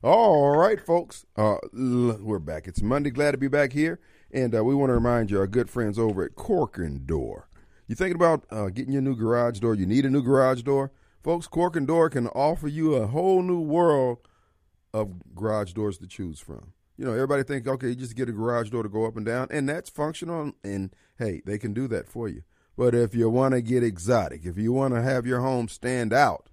[0.04, 1.26] All right, folks.
[1.38, 2.68] Uh, we're back.
[2.68, 3.10] It's Monday.
[3.10, 4.02] Glad to be back here.
[4.34, 7.48] And uh, we want to remind you, our good friends over at Corken Door.
[7.88, 9.76] You thinking about uh, getting your new garage door?
[9.76, 10.92] You need a new garage door?
[11.24, 14.20] Folks, Cork and Door can offer you a whole new world
[14.94, 16.74] of garage doors to choose from.
[16.98, 19.26] You know, everybody think, okay, you just get a garage door to go up and
[19.26, 20.54] down, and that's functional.
[20.64, 22.44] And hey, they can do that for you.
[22.78, 26.14] But if you want to get exotic, if you want to have your home stand
[26.14, 26.50] out,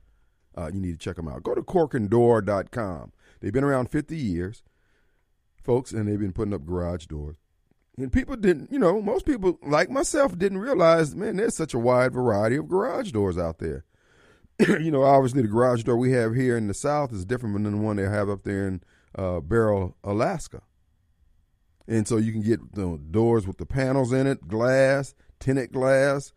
[0.56, 1.42] uh, you need to check them out.
[1.42, 3.12] Go to corkendoor.com.
[3.40, 4.62] They've been around 50 years,
[5.62, 7.36] folks, and they've been putting up garage doors.
[8.02, 11.78] And people didn't, you know, most people like myself didn't realize, man, there's such a
[11.78, 13.84] wide variety of garage doors out there.
[14.58, 17.72] you know, obviously the garage door we have here in the South is different than
[17.72, 18.82] the one they have up there in
[19.16, 20.62] uh, Barrow, Alaska.
[21.86, 25.72] And so you can get you know, doors with the panels in it, glass, tinted
[25.72, 26.32] glass,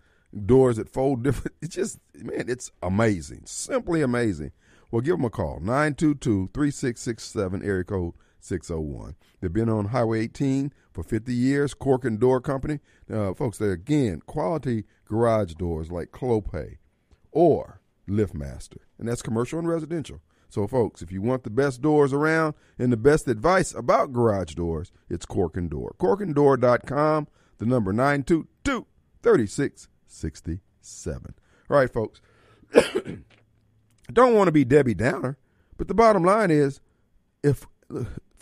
[0.46, 1.56] doors that fold different.
[1.62, 3.44] It's just, man, it's amazing.
[3.46, 4.52] Simply amazing.
[4.92, 9.16] Well, give them a call 922 3667, area code 601.
[9.40, 12.80] They've been on Highway 18 for 50 years, Cork and Door Company.
[13.12, 16.78] Uh, folks, they're again quality garage doors like Clopay
[17.32, 20.22] or LiftMaster, and that's commercial and residential.
[20.50, 24.54] So, folks, if you want the best doors around and the best advice about garage
[24.54, 25.96] doors, it's Cork and Door.
[26.00, 27.28] CorkenDoor.com,
[27.58, 28.86] the number 922
[29.24, 31.36] 3667.
[31.70, 32.22] All right, folks.
[34.14, 35.38] don't want to be Debbie Downer,
[35.78, 36.82] but the bottom line is
[37.42, 37.66] if,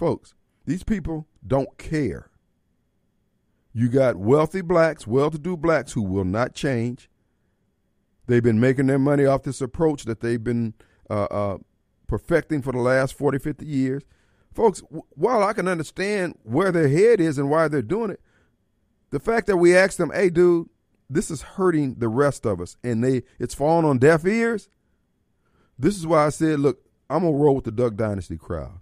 [0.01, 0.33] folks,
[0.65, 2.31] these people don't care.
[3.71, 7.07] You got wealthy blacks, well to do blacks who will not change.
[8.25, 10.73] They've been making their money off this approach that they've been
[11.07, 11.57] uh, uh,
[12.07, 14.01] perfecting for the last 40, 50 years.
[14.53, 18.21] Folks, while I can understand where their head is and why they're doing it,
[19.11, 20.67] the fact that we ask them, hey, dude,
[21.09, 24.67] this is hurting the rest of us, and they it's falling on deaf ears
[25.81, 28.80] this is why I said, look, I'm gonna roll with the Duck Dynasty crowd.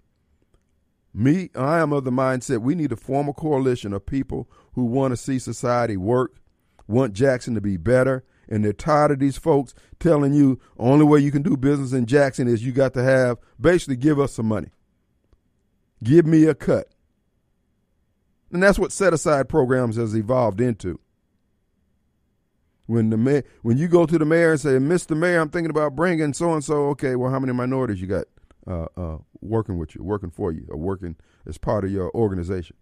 [1.12, 4.84] Me, I am of the mindset we need to form a coalition of people who
[4.84, 6.36] want to see society work,
[6.86, 11.20] want Jackson to be better, and they're tired of these folks telling you only way
[11.20, 14.46] you can do business in Jackson is you got to have basically give us some
[14.46, 14.68] money.
[16.02, 16.88] Give me a cut.
[18.52, 20.98] And that's what set aside programs has evolved into.
[22.86, 25.16] When the mayor, when you go to the mayor and say, "Mr.
[25.16, 28.24] Mayor, I'm thinking about bringing so and so," okay, well, how many minorities you got
[28.66, 32.76] uh, uh, working with you, working for you, or working as part of your organization?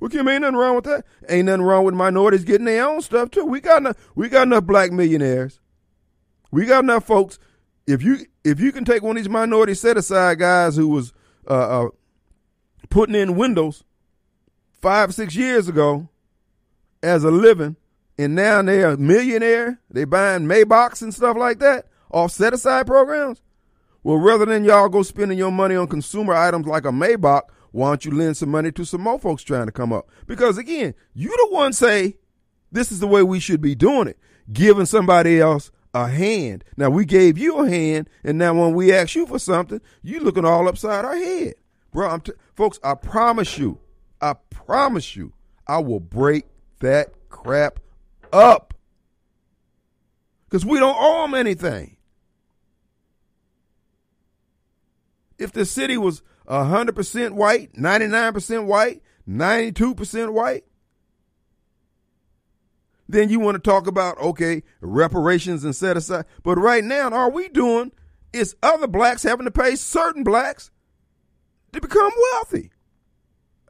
[0.00, 1.04] Well, Kim, ain't nothing wrong with that.
[1.28, 3.44] Ain't nothing wrong with minorities getting their own stuff too.
[3.44, 3.96] We got enough.
[4.16, 5.60] We got enough black millionaires.
[6.50, 7.38] We got enough folks.
[7.86, 11.12] If you if you can take one of these minority set aside guys who was
[11.48, 11.88] uh, uh,
[12.90, 13.84] putting in windows
[14.72, 16.08] five, six years ago
[17.02, 17.76] as a living,
[18.18, 22.86] and now they're a millionaire, they buying Maybachs and stuff like that off set aside
[22.86, 23.40] programs.
[24.02, 27.90] Well, rather than y'all go spending your money on consumer items like a Maybach, why
[27.90, 30.08] don't you lend some money to some more folks trying to come up?
[30.26, 32.16] Because again, you the one say
[32.70, 34.18] this is the way we should be doing it,
[34.52, 36.64] giving somebody else a hand.
[36.76, 40.20] Now we gave you a hand, and now when we ask you for something, you
[40.20, 41.54] looking all upside our head,
[41.92, 42.18] bro.
[42.54, 43.78] Folks, I promise you,
[44.20, 45.32] I promise you,
[45.66, 46.46] I will break
[46.80, 47.78] that crap
[48.32, 48.74] up
[50.44, 51.96] because we don't owe them anything.
[55.42, 60.64] If the city was 100% white, 99% white, 92% white,
[63.08, 66.24] then you want to talk about, okay, reparations and set aside.
[66.42, 67.92] But right now, all we doing
[68.32, 70.70] is other blacks having to pay certain blacks
[71.72, 72.70] to become wealthy.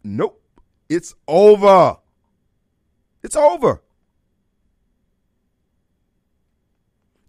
[0.05, 0.43] Nope.
[0.89, 1.97] It's over.
[3.23, 3.83] It's over.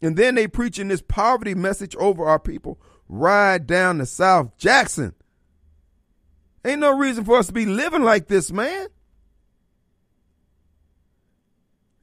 [0.02, 2.80] And then they preaching this poverty message over our people.
[3.08, 5.14] Ride down to South Jackson.
[6.66, 8.88] Ain't no reason for us to be living like this, man.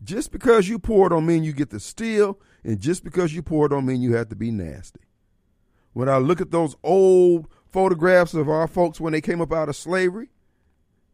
[0.03, 3.69] Just because you poor don't mean you get to steal, and just because you poor
[3.69, 5.01] don't mean you have to be nasty.
[5.93, 9.69] When I look at those old photographs of our folks when they came up out
[9.69, 10.31] of slavery,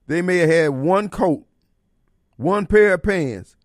[0.06, 1.46] they may have had one coat,
[2.36, 3.55] one pair of pants.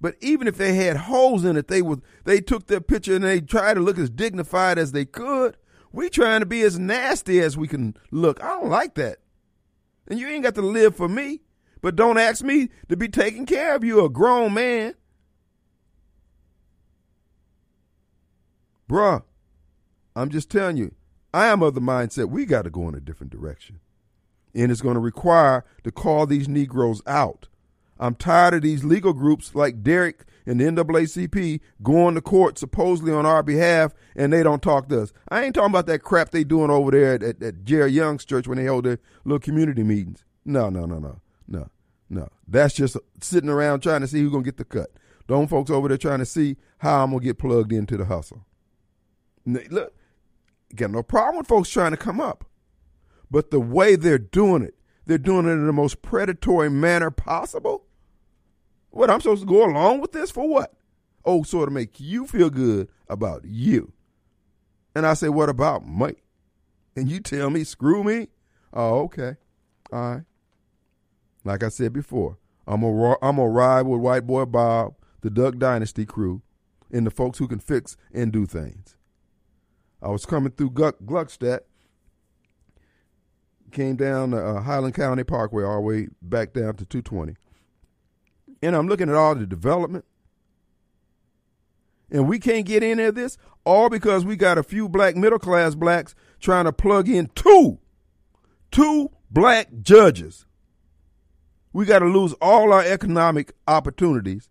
[0.00, 3.24] But even if they had holes in it, they would they took their picture and
[3.24, 5.56] they tried to look as dignified as they could.
[5.92, 8.42] We trying to be as nasty as we can look.
[8.42, 9.18] I don't like that.
[10.08, 11.42] And you ain't got to live for me.
[11.80, 14.94] But don't ask me to be taking care of you, a grown man.
[18.90, 19.22] Bruh,
[20.14, 20.94] I'm just telling you,
[21.34, 23.80] I am of the mindset we got to go in a different direction.
[24.54, 27.48] And it's going to require to call these Negroes out.
[27.98, 33.12] I'm tired of these legal groups like Derrick and the NAACP going to court supposedly
[33.12, 35.12] on our behalf and they don't talk to us.
[35.28, 38.24] I ain't talking about that crap they doing over there at, at, at Jerry Young's
[38.24, 40.24] church when they hold their little community meetings.
[40.44, 41.70] No, no, no, no, no.
[42.08, 44.90] No, that's just sitting around trying to see who's gonna get the cut.
[45.26, 48.46] Don't folks over there trying to see how I'm gonna get plugged into the hustle.
[49.44, 49.94] Look,
[50.74, 52.44] got no problem with folks trying to come up,
[53.30, 54.74] but the way they're doing it,
[55.06, 57.85] they're doing it in the most predatory manner possible.
[58.90, 60.74] What I'm supposed to go along with this for what?
[61.24, 63.92] Oh, sort of make you feel good about you.
[64.94, 66.14] And I say, what about me?
[66.94, 68.28] And you tell me, screw me?
[68.72, 69.36] Oh, okay.
[69.92, 70.22] All right.
[71.44, 75.58] Like I said before, I'm a I'm a ride with White Boy Bob, the Duck
[75.58, 76.42] Dynasty crew,
[76.90, 78.96] and the folks who can fix and do things.
[80.02, 81.60] I was coming through Gluckstadt,
[83.70, 87.36] came down uh, Highland Colony Parkway all the way back down to 220,
[88.62, 90.04] and I'm looking at all the development,
[92.10, 95.38] and we can't get any of this all because we got a few black middle
[95.38, 97.78] class blacks trying to plug in two,
[98.70, 100.46] two black judges
[101.76, 104.48] we got to lose all our economic opportunities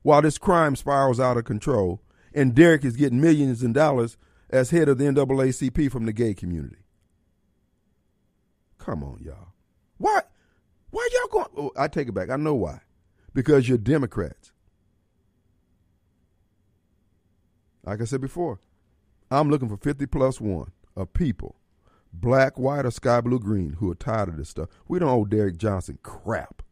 [0.00, 2.00] while this crime spirals out of control
[2.32, 4.16] and Derrick is getting millions in dollars
[4.48, 6.78] as head of the NAACP from the gay community.
[8.78, 9.48] Come on, y'all.
[9.98, 10.22] Why?
[10.88, 11.46] Why y'all going?
[11.58, 12.30] Oh, I take it back.
[12.30, 12.80] I know why.
[13.36, 14.50] Because you're Democrats.
[17.84, 18.60] Like I said before,
[19.30, 21.56] I'm looking for 50 plus one of people
[22.14, 24.70] black, white, or sky blue, green, who are tired of this stuff.
[24.88, 26.62] We don't owe Derrick Johnson crap.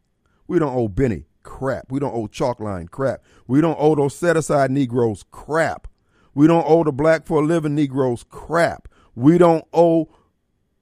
[0.47, 1.91] We don't owe Bennie crap.
[1.91, 3.21] We don't owe Chalkline crap.
[3.45, 5.87] We don't owe those set aside Negroes crap.
[6.33, 8.87] We don't owe the black for a living Negroes crap.
[9.13, 10.09] We don't owe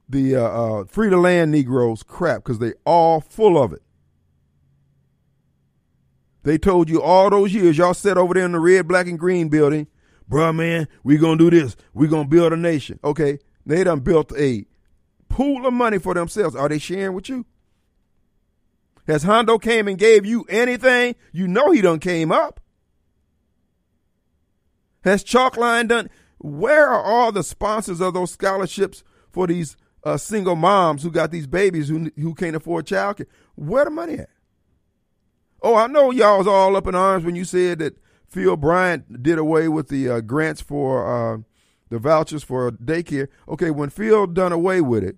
[0.07, 3.81] the uh, uh, free to land Negroes crap because they all full of it.
[6.43, 9.17] They told you all those years, y'all sat over there in the red, black, and
[9.17, 9.87] green building,
[10.29, 11.75] bruh, man, we gonna do this.
[11.93, 12.99] We gonna build a nation.
[13.03, 14.65] Okay, they done built a
[15.29, 16.55] pool of money for themselves.
[16.55, 17.45] Are they sharing with you?
[19.07, 21.15] Has Hondo came and gave you anything?
[21.31, 22.59] You know he done came up.
[25.03, 26.09] Has Chalkline done?
[26.37, 31.31] Where are all the sponsors of those scholarships for these uh, single moms who got
[31.31, 33.27] these babies who who can't afford childcare?
[33.55, 34.29] Where the money at?
[35.63, 37.97] Oh, I know y'all was all up in arms when you said that
[38.27, 41.37] Phil Bryant did away with the uh, grants for uh,
[41.89, 43.29] the vouchers for daycare.
[43.47, 45.17] Okay, when Phil done away with it,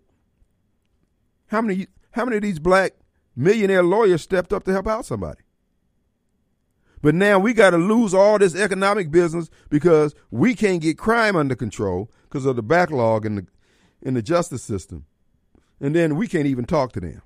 [1.48, 2.94] how many how many of these black
[3.36, 5.42] millionaire lawyers stepped up to help out somebody?
[7.02, 11.36] But now we got to lose all this economic business because we can't get crime
[11.36, 13.48] under control because of the backlog in the
[14.02, 15.06] in the justice system.
[15.80, 17.22] And then we can't even talk to them.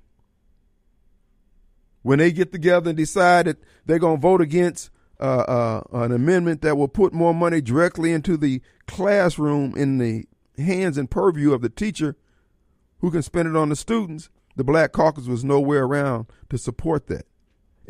[2.02, 6.12] When they get together and decide that they're going to vote against uh, uh, an
[6.12, 10.24] amendment that will put more money directly into the classroom in the
[10.56, 12.16] hands and purview of the teacher
[13.00, 17.06] who can spend it on the students, the Black Caucus was nowhere around to support
[17.08, 17.26] that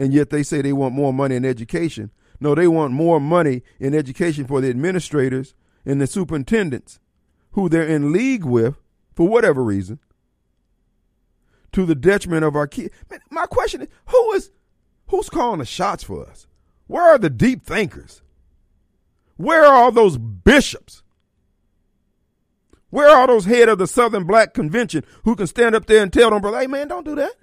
[0.01, 2.11] and yet they say they want more money in education.
[2.41, 5.55] No, they want more money in education for the administrators
[5.85, 6.99] and the superintendents
[7.53, 8.77] who they're in league with
[9.15, 9.99] for whatever reason
[11.73, 12.95] to the detriment of our kids.
[13.31, 14.51] My question is who is
[15.09, 16.47] who's calling the shots for us?
[16.87, 18.23] Where are the deep thinkers?
[19.37, 21.03] Where are all those bishops?
[22.91, 26.13] Where are those head of the Southern Black Convention who can stand up there and
[26.13, 27.35] tell them, hey man, don't do that.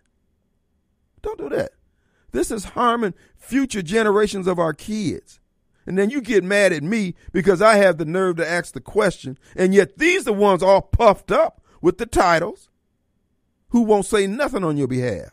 [1.22, 1.72] Don't do that.
[2.32, 5.40] This is harming future generations of our kids.
[5.86, 8.82] And then you get mad at me because I have the nerve to ask the
[8.82, 9.38] question.
[9.56, 12.70] And yet these are the ones all puffed up with the titles
[13.70, 15.32] who won't say nothing on your behalf.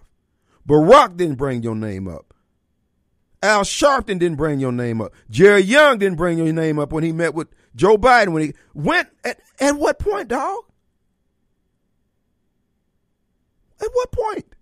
[0.69, 2.35] Barack didn't bring your name up.
[3.43, 5.13] Al Sharpton didn't bring your name up.
[5.29, 8.33] Jerry Young didn't bring your name up when he met with Joe Biden.
[8.33, 10.65] When he went at, at what point, dog?
[13.81, 14.55] At what point?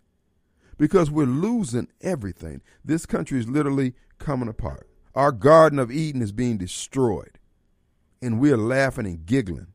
[0.82, 2.60] because we're losing everything.
[2.84, 4.88] This country is literally coming apart.
[5.14, 7.38] Our Garden of Eden is being destroyed,
[8.20, 9.68] and we're laughing and giggling.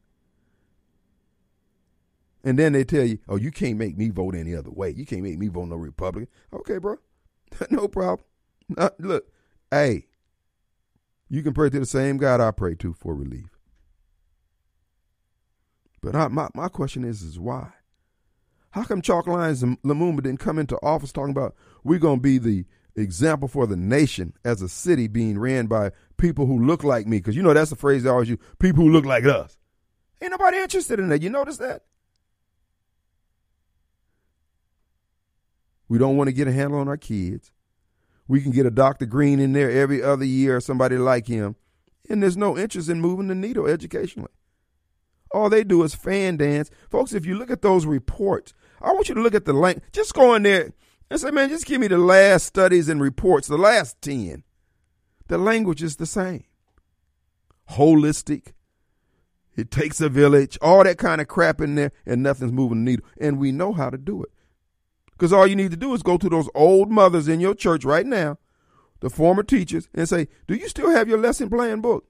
[2.48, 4.92] And then they tell you, oh, you can't make me vote any other way.
[4.92, 6.30] You can't make me vote no Republican.
[6.54, 6.96] Okay, bro.
[7.70, 8.26] no problem.
[9.00, 9.26] look,
[9.70, 10.06] hey,
[11.30, 13.50] you can pray to the same God I pray to for relief.
[16.02, 17.74] But I, my, my question is, is why?
[18.70, 22.24] How come Chalk Lyons and Lumumba didn't come into office talking about we're going to
[22.24, 22.64] be the
[22.96, 27.18] example for the nation as a city being ran by people who look like me?
[27.18, 29.58] Because you know that's the phrase they always use people who look like us.
[30.22, 31.22] Ain't nobody interested in that.
[31.22, 31.84] You notice that?
[35.90, 37.52] We don't want to get a handle on our kids.
[38.28, 39.06] We can get a Dr.
[39.06, 41.56] Greene in there every other year or somebody like him.
[42.10, 44.32] And there's no interest in moving the needle educationally.
[45.32, 46.70] All they do is fan dance.
[46.90, 49.92] Folks, if you look at those reports, I want you to look at the length.
[49.92, 50.72] Just go in there
[51.10, 54.44] and say, man, just give me the last studies and reports, the last 10.
[55.28, 56.46] The language is the same.
[57.72, 58.54] Holistic.
[59.56, 62.92] It takes a village, all that kind of crap in there, and nothing's moving the
[62.92, 63.06] needle.
[63.20, 64.30] And we know how to do it.
[65.18, 67.84] Because all you need to do is go to those old mothers in your church
[67.84, 68.38] right now,
[69.00, 72.06] the former teachers, and say, Do you still have your lesson plan book?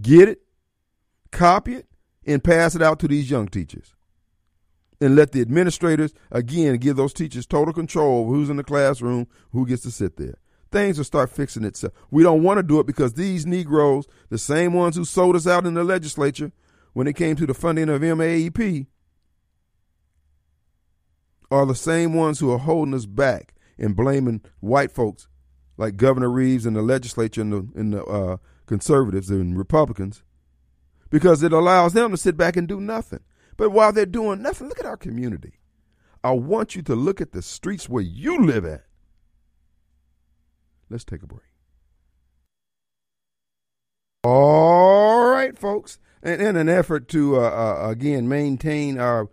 [0.00, 0.42] Get it,
[1.32, 1.86] copy it,
[2.24, 3.96] and pass it out to these young teachers
[5.00, 9.26] and let the administrators again give those teachers total control of who's in the classroom,
[9.52, 10.36] who gets to sit there.
[10.70, 11.92] Things will start fixing itself.
[12.10, 15.46] We don't want to do it because these Negroes, the same ones who sold us
[15.46, 16.52] out in the legislature
[16.92, 18.86] when it came to the funding of MAEP,
[21.50, 25.28] are the same ones who are holding us back and blaming white folks
[25.76, 28.36] like Governor Reeves and the legislature and the, and the uh,
[28.66, 30.22] conservatives and Republicans
[31.10, 33.20] because it allows them to sit back and do nothing.
[33.56, 35.60] But while they're doing nothing, look at our community.
[36.22, 38.84] I want you to look at the streets where you live at.
[40.90, 41.42] Let's take a break.
[44.24, 45.98] All right, folks.
[46.22, 49.28] And in an effort to, uh, uh, again, maintain our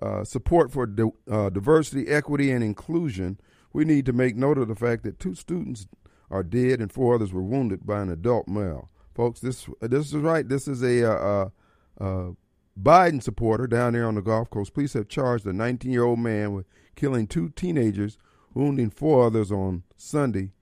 [0.00, 3.38] uh, support for di- uh, diversity, equity, and inclusion,
[3.72, 5.86] we need to make note of the fact that two students
[6.30, 8.90] are dead and four others were wounded by an adult male.
[9.14, 10.46] Folks, this this is right.
[10.46, 11.48] This is a uh,
[12.00, 12.30] uh,
[12.80, 14.74] Biden supporter down there on the Gulf Coast.
[14.74, 18.18] Police have charged a 19 year old man with killing two teenagers,
[18.52, 20.52] wounding four others on Sunday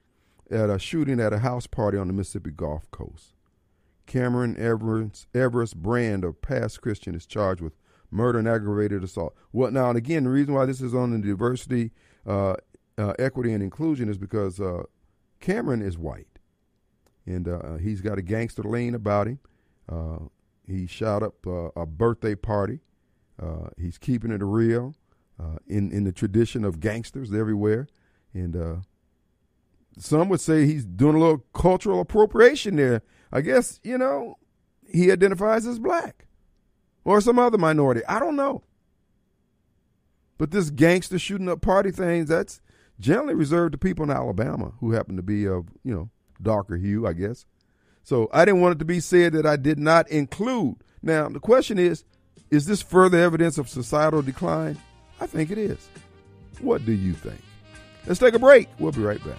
[0.51, 3.35] at a shooting at a house party on the Mississippi Gulf Coast.
[4.07, 7.73] Cameron Everett, Everett Brand, a Pass Christian, is charged with
[8.15, 9.35] murder and aggravated assault.
[9.53, 11.91] Well, now and again, the reason why this is on the diversity,
[12.27, 12.55] uh,
[12.97, 14.85] uh, equity, and inclusion is because uh,
[15.41, 16.39] Cameron is white,
[17.27, 19.41] and uh, he's got a gangster lane about him.
[19.89, 20.19] Uh,
[20.67, 22.81] he shot up uh, a birthday party.
[23.41, 24.95] Uh, he's keeping it real
[25.41, 27.89] uh, in in the tradition of gangsters everywhere,
[28.33, 28.77] and uh,
[29.99, 33.03] some would say he's doing a little cultural appropriation there.
[33.33, 34.39] I guess you know
[34.89, 36.27] he identifies as black
[37.05, 38.03] or some other minority.
[38.09, 38.63] I don't know.
[40.39, 42.61] But this gangster shooting up party things, that's
[42.99, 46.11] generally reserved to people in Alabama who happen to be of, you know,
[46.43, 47.47] darker hue, I guess.
[48.03, 50.77] So I didn't want it to be said that I did not include.
[51.03, 52.05] Now, the question is
[52.51, 54.79] is this further evidence of societal decline?
[55.21, 55.89] I think it is.
[56.61, 57.41] What do you think?
[58.07, 58.69] Let's take a break.
[58.79, 59.39] We'll be right back.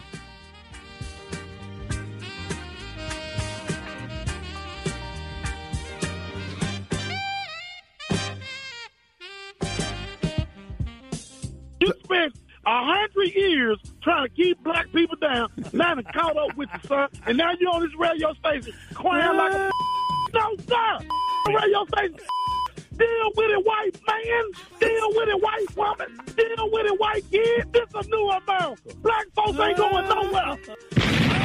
[12.66, 15.50] A hundred years trying to keep black people down.
[15.74, 19.38] Now they caught up with the son, and now you're on this radio station crying
[19.38, 19.72] like a
[20.34, 21.06] no sir.
[21.48, 22.20] Radio station.
[22.98, 24.80] Deal with it, white man.
[24.80, 26.18] Deal with it, white woman.
[26.36, 27.74] Deal with it, white kid.
[27.74, 28.76] This a new America.
[29.02, 31.45] Black folks ain't going nowhere.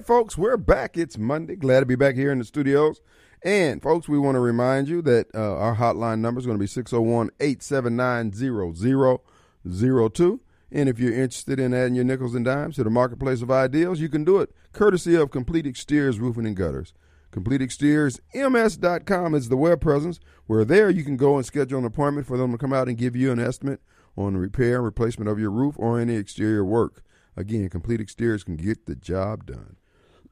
[0.00, 0.96] Right, folks, we're back.
[0.96, 1.56] It's Monday.
[1.56, 3.02] Glad to be back here in the studios.
[3.42, 6.62] And, folks, we want to remind you that uh, our hotline number is going to
[6.62, 8.32] be 601 879
[9.68, 10.40] 0002.
[10.72, 14.00] And if you're interested in adding your nickels and dimes to the marketplace of ideals,
[14.00, 16.94] you can do it courtesy of Complete Exteriors Roofing and Gutters.
[17.30, 21.84] Complete Exteriors CompleteExteriorsMS.com is the web presence where there you can go and schedule an
[21.84, 23.82] appointment for them to come out and give you an estimate
[24.16, 27.02] on the repair and replacement of your roof or any exterior work.
[27.36, 29.76] Again, Complete Exteriors can get the job done.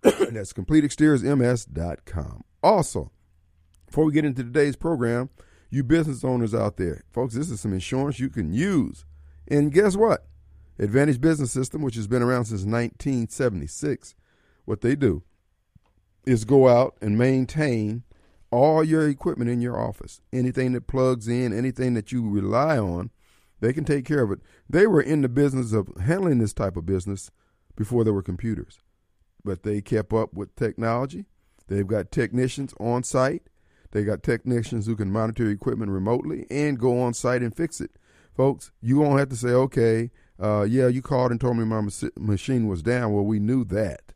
[0.03, 2.45] That's CompleteExteriorsMS.com.
[2.63, 3.11] Also,
[3.87, 5.31] before we get into today's program,
[5.71, 9.05] you business owners out there, folks, this is some insurance you can use.
[9.47, 10.27] And guess what?
[10.79, 14.15] Advantage Business System, which has been around since 1976,
[14.65, 15.23] what they do
[16.25, 18.05] is go out and maintain
[18.51, 20.21] all your equipment in your office.
[20.33, 23.11] Anything that plugs in, anything that you rely on,
[23.61, 24.41] they can take care of it.
[24.69, 27.31] They were in the business of handling this type of business
[27.77, 28.81] before there were computers,
[29.49, 31.25] but they kept up with technology.
[31.69, 33.45] They've got technicians on site.
[33.93, 37.93] They got technicians who can monitor equipment remotely and go on site and fix it.
[38.37, 41.81] Folks, you won't have to say, okay, uh, yeah, you called and told me my
[42.19, 43.15] machine was down.
[43.15, 44.13] Well, we knew that.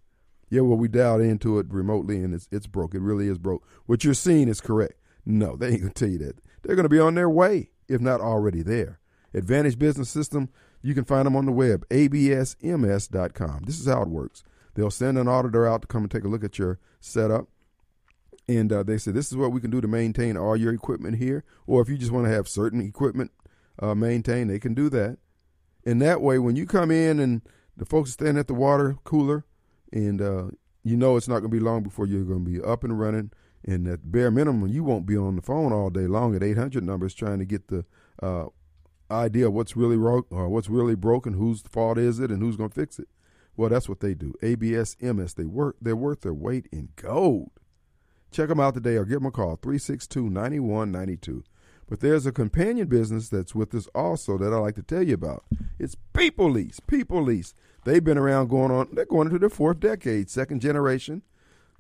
[0.51, 2.95] Yeah, well, we dialed into it remotely and it's it's broke.
[2.95, 3.66] It really is broke.
[3.87, 5.01] What you're seeing is correct.
[5.24, 6.41] No, they ain't gonna tell you that.
[6.61, 9.01] They're gonna be on their way, if not already there.
[9.33, 10.51] Advantage Business System,
[10.83, 13.62] you can find them on the web, absms.com.
[13.64, 14.45] This is how it works.
[14.75, 17.49] They'll send an auditor out to come and take a look at your setup.
[18.49, 21.18] And uh, they say, this is what we can do to maintain all your equipment
[21.18, 21.45] here.
[21.66, 23.31] Or if you just want to have certain equipment
[23.79, 25.18] uh, maintained, they can do that.
[25.85, 27.43] And that way, when you come in and
[27.77, 29.45] the folks are standing at the water cooler,
[29.93, 30.45] and uh,
[30.83, 32.99] you know it's not going to be long before you're going to be up and
[32.99, 33.31] running.
[33.64, 36.83] And at bare minimum, you won't be on the phone all day long at 800
[36.83, 37.85] numbers trying to get the
[38.20, 38.47] uh,
[39.09, 42.70] idea what's really wrong or what's really broken, whose fault is it, and who's going
[42.70, 43.09] to fix it.
[43.57, 44.34] Well, that's what they do.
[44.42, 45.34] ABS MS.
[45.34, 45.76] They work.
[45.80, 47.50] They're worth their weight in gold.
[48.30, 51.44] Check them out today or give them a call 362 9192.
[51.88, 55.14] But there's a companion business that's with us also that I like to tell you
[55.14, 55.44] about.
[55.78, 56.80] It's People Lease.
[56.80, 57.53] People Lease.
[57.84, 61.22] They've been around going on, they're going into their fourth decade, second generation.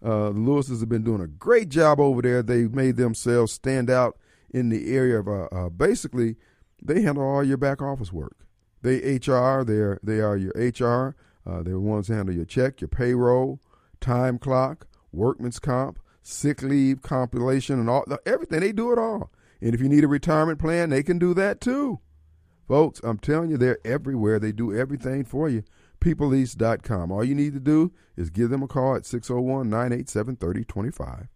[0.04, 2.42] Uh, the Lewises have been doing a great job over there.
[2.42, 4.18] They've made themselves stand out
[4.50, 6.36] in the area of uh, uh, basically,
[6.82, 8.36] they handle all your back office work.
[8.82, 11.14] They HR, they're, they are your HR.
[11.46, 13.60] Uh, they're the ones handle your check, your payroll,
[14.00, 18.60] time clock, workman's comp, sick leave, compilation, and all everything.
[18.60, 19.30] They do it all.
[19.60, 22.00] And if you need a retirement plan, they can do that too.
[22.68, 24.38] Folks, I'm telling you, they're everywhere.
[24.38, 25.62] They do everything for you.
[26.00, 27.12] PeopleLease.com.
[27.12, 31.28] All you need to do is give them a call at 601 987 3025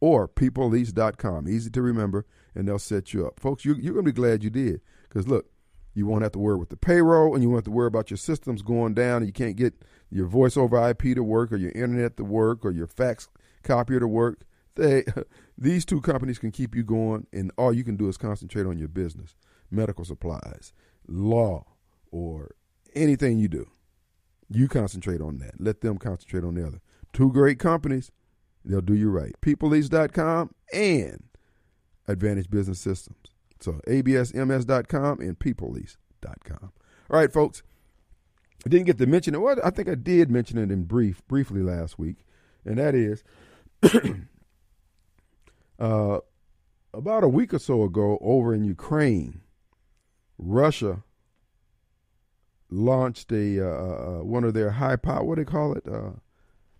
[0.00, 1.48] or PeopleLease.com.
[1.48, 3.40] Easy to remember, and they'll set you up.
[3.40, 5.46] Folks, you, you're going to be glad you did because look,
[5.94, 8.10] you won't have to worry with the payroll and you won't have to worry about
[8.10, 9.74] your systems going down and you can't get
[10.10, 13.28] your voice over IP to work or your internet to work or your fax
[13.62, 14.42] copier to work.
[14.74, 15.04] They,
[15.58, 18.78] these two companies can keep you going, and all you can do is concentrate on
[18.78, 19.36] your business,
[19.70, 20.72] medical supplies,
[21.06, 21.64] law,
[22.10, 22.54] or
[22.94, 23.68] anything you do.
[24.50, 25.60] You concentrate on that.
[25.60, 26.80] Let them concentrate on the other.
[27.12, 28.10] Two great companies.
[28.64, 29.34] They'll do you right.
[29.42, 31.24] PeopleLease.com and
[32.06, 33.33] Advantage Business Systems.
[33.60, 36.72] So absms.com and peoplelease.com.
[37.10, 37.62] All right, folks.
[38.66, 39.38] I didn't get to mention it.
[39.38, 42.24] Well, I think I did mention it in brief, briefly last week,
[42.64, 43.22] and that is
[45.78, 46.20] uh,
[46.94, 49.42] about a week or so ago over in Ukraine,
[50.38, 51.02] Russia
[52.70, 55.24] launched a uh, uh, uh, one of their high power.
[55.24, 55.86] What do they call it?
[55.86, 56.12] Uh,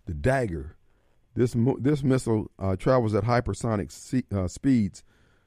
[0.06, 0.76] the Dagger.
[1.34, 3.90] This this missile uh, travels at hypersonic
[4.50, 5.02] speeds.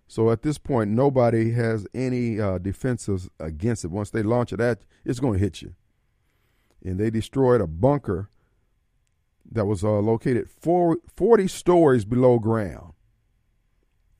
[0.07, 3.91] So at this point, nobody has any uh, defenses against it.
[3.91, 5.75] Once they launch it at, it's going to hit you.
[6.83, 8.29] And they destroyed a bunker
[9.51, 12.93] that was uh, located four, 40 stories below ground.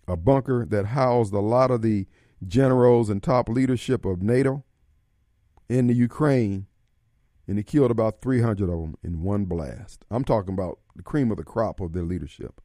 [0.08, 2.08] A bunker that housed a lot of the
[2.46, 4.64] generals and top leadership of NATO
[5.70, 6.68] in the Ukraine,
[7.48, 10.06] and he killed about 300 of them in one blast.
[10.10, 12.62] I'm talking about the cream of the crop of their leadership.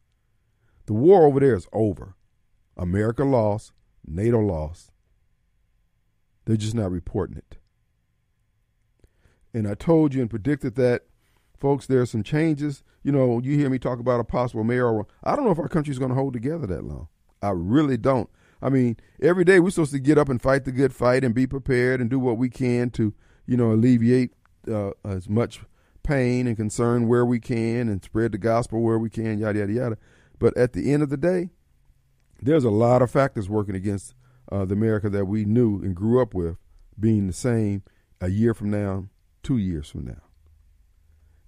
[0.87, 2.17] The war over there is over.
[2.77, 3.73] America lost,
[4.07, 4.91] NATO lost.
[6.45, 7.59] They're just not reporting it.
[9.55, 11.03] And I told you and predicted that,
[11.59, 12.83] folks, there are some changes.
[13.03, 15.03] You know, you hear me talk about a possible mayor.
[15.23, 17.09] I don't know if our country's going to hold together that long.
[17.43, 18.31] I really don't.
[18.63, 21.35] I mean, every day we're supposed to get up and fight the good fight and
[21.35, 23.13] be prepared and do what we can to,
[23.47, 24.33] you know, alleviate
[24.71, 25.61] uh, as much
[26.05, 29.73] pain and concern where we can and spread the gospel where we can, yada, yada,
[29.73, 29.99] yada.
[30.39, 31.51] But at the end of the day,
[32.43, 34.15] there's a lot of factors working against
[34.51, 36.57] uh, the America that we knew and grew up with
[36.99, 37.83] being the same
[38.21, 39.09] a year from now,
[39.43, 40.23] two years from now.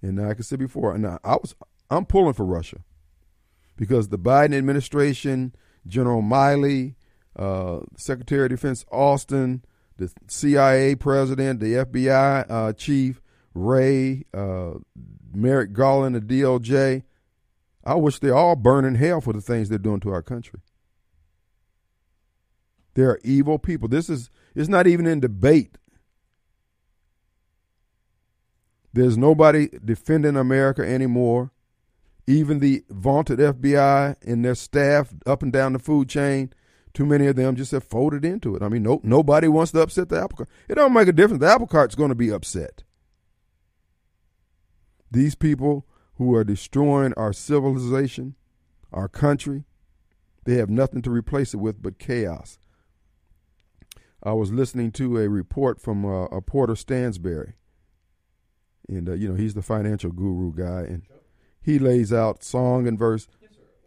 [0.01, 1.55] And like I said before, and I was
[1.89, 2.77] I'm pulling for Russia
[3.77, 5.55] because the Biden administration,
[5.87, 6.95] General Milley,
[7.35, 9.63] uh, Secretary of Defense Austin,
[9.97, 13.21] the CIA president, the FBI uh, chief
[13.53, 14.73] Wray, uh,
[15.33, 17.03] Merrick Garland, the DOJ.
[17.83, 20.59] I wish they all burn in hell for the things they're doing to our country.
[22.95, 23.87] They're evil people.
[23.87, 25.77] This is it's not even in debate.
[28.93, 31.51] There's nobody defending America anymore.
[32.27, 36.51] Even the vaunted FBI and their staff up and down the food chain,
[36.93, 38.63] too many of them just have folded into it.
[38.63, 40.49] I mean, no, nobody wants to upset the apple cart.
[40.69, 41.41] It don't make a difference.
[41.41, 42.83] The apple cart's going to be upset.
[45.11, 45.85] These people
[46.15, 48.35] who are destroying our civilization,
[48.93, 49.65] our country,
[50.45, 52.57] they have nothing to replace it with but chaos.
[54.25, 57.53] I was listening to a report from uh, a Porter Stansberry,
[58.89, 61.03] and uh, you know he's the financial guru guy, and
[61.61, 63.27] he lays out song and verse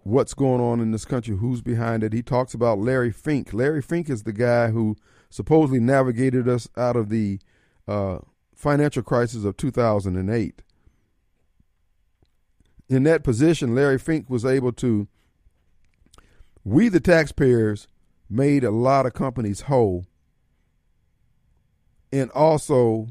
[0.04, 2.12] what's going on in this country, who's behind it.
[2.12, 3.52] He talks about Larry Fink.
[3.52, 4.96] Larry Fink is the guy who
[5.28, 7.40] supposedly navigated us out of the
[7.86, 8.18] uh,
[8.54, 10.62] financial crisis of 2008.
[12.88, 15.08] In that position, Larry Fink was able to,
[16.64, 17.86] we the taxpayers
[18.30, 20.06] made a lot of companies whole.
[22.12, 23.08] And also,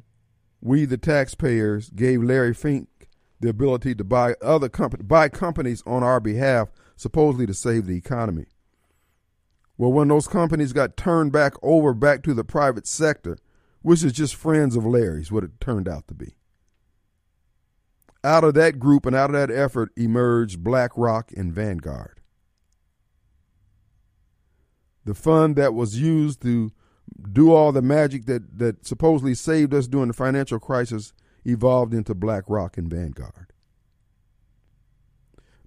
[0.62, 6.04] we the taxpayers gave Larry Fink the ability to buy other company, buy companies on
[6.04, 8.46] our behalf, supposedly to save the economy.
[9.78, 13.38] Well, when those companies got turned back over back to the private sector,
[13.84, 16.36] which is just friends of Larry's, what it turned out to be.
[18.24, 22.20] Out of that group and out of that effort emerged BlackRock and Vanguard.
[25.06, 26.72] The fund that was used to
[27.32, 31.14] do all the magic that, that supposedly saved us during the financial crisis
[31.46, 33.54] evolved into BlackRock and Vanguard.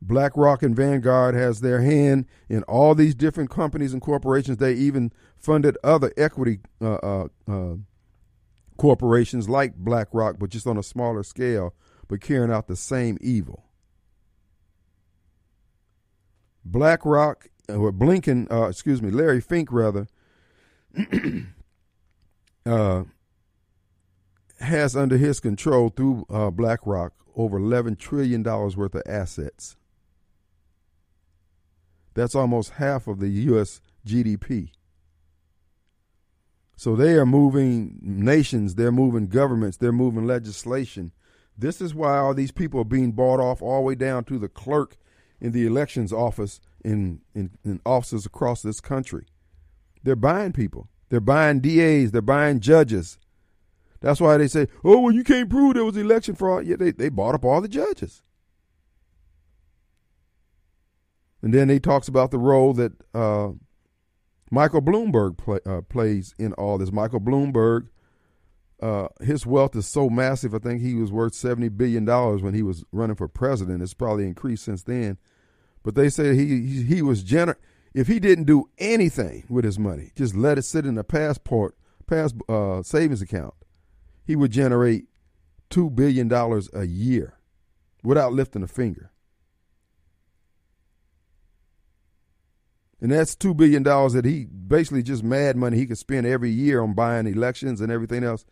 [0.03, 4.57] BlackRock and Vanguard has their hand in all these different companies and corporations.
[4.57, 7.74] They even funded other equity uh, uh, uh,
[8.78, 11.74] corporations like BlackRock, but just on a smaller scale,
[12.09, 13.66] but carrying out the same evil.
[16.64, 20.07] BlackRock, or Blinken, uh, excuse me, Larry Fink, rather,
[22.66, 23.05] uh,
[24.61, 29.76] has under his control through uh, BlackRock over $11 trillion worth of assets.
[32.14, 33.80] That's almost half of the U.S.
[34.07, 34.70] GDP.
[36.76, 41.12] So they are moving nations, they're moving governments, they're moving legislation.
[41.57, 44.38] This is why all these people are being bought off all the way down to
[44.38, 44.97] the clerk
[45.41, 49.26] in the elections office in, in, in offices across this country.
[50.03, 50.88] They're buying people.
[51.09, 52.12] They're buying DAs.
[52.12, 53.18] They're buying judges.
[54.01, 56.66] That's why they say, oh, well, you can't prove there was election fraud.
[56.66, 58.22] Yeah, they, they bought up all the judges.
[61.42, 63.51] And then he talks about the role that uh,
[64.51, 66.92] Michael Bloomberg play, uh, plays in all this.
[66.92, 67.88] Michael Bloomberg,
[68.80, 70.55] uh, his wealth is so massive.
[70.55, 73.82] I think he was worth seventy billion dollars when he was running for president.
[73.82, 75.18] It's probably increased since then.
[75.82, 77.57] But they say he he, he was gener-
[77.95, 81.76] if he didn't do anything with his money, just let it sit in a passport,
[82.07, 83.55] pass uh, savings account,
[84.24, 85.07] he would generate
[85.70, 87.34] two billion dollars a year
[88.03, 89.11] without lifting a finger.
[93.01, 96.51] And that's two billion dollars that he basically just mad money he could spend every
[96.51, 98.45] year on buying elections and everything else.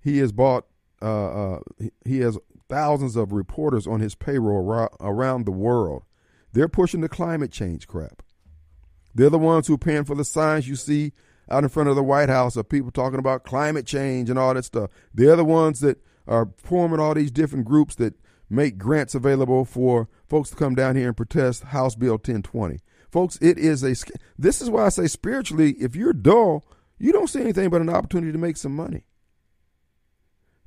[0.00, 0.66] He has bought.
[1.02, 1.58] Uh, uh,
[2.06, 2.38] he has
[2.70, 6.04] thousands of reporters on his payroll around the world.
[6.52, 8.22] They're pushing the climate change crap.
[9.16, 11.12] They're the ones who are paying for the signs you see
[11.50, 14.52] out in front of the White House of people talking about climate change and all
[14.52, 14.90] that stuff.
[15.14, 18.14] They're the ones that are forming all these different groups that
[18.50, 22.80] make grants available for folks to come down here and protest House Bill 1020.
[23.10, 23.94] Folks, it is a
[24.38, 26.62] this is why I say spiritually, if you're dull,
[26.98, 29.06] you don't see anything but an opportunity to make some money.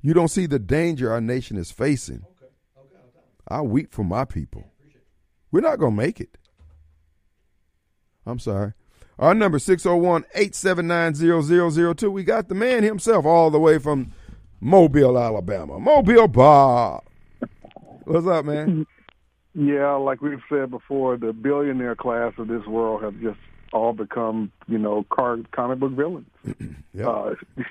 [0.02, 2.24] You don't see the danger our nation is facing.
[2.24, 2.52] Okay.
[2.76, 2.96] Okay,
[3.46, 4.72] I weep for my people.
[5.52, 6.36] We're not going to make it.
[8.26, 8.72] I'm sorry.
[9.18, 12.10] Our number 601-879-0002.
[12.10, 14.12] We got the man himself all the way from
[14.60, 15.78] Mobile, Alabama.
[15.78, 17.04] Mobile Bob.
[18.04, 18.86] What's up, man?
[19.54, 23.38] Yeah, like we've said before, the billionaire class of this world have just
[23.72, 26.26] all become, you know, car, comic book villains.
[26.92, 27.06] Yep.
[27.06, 27.34] Uh,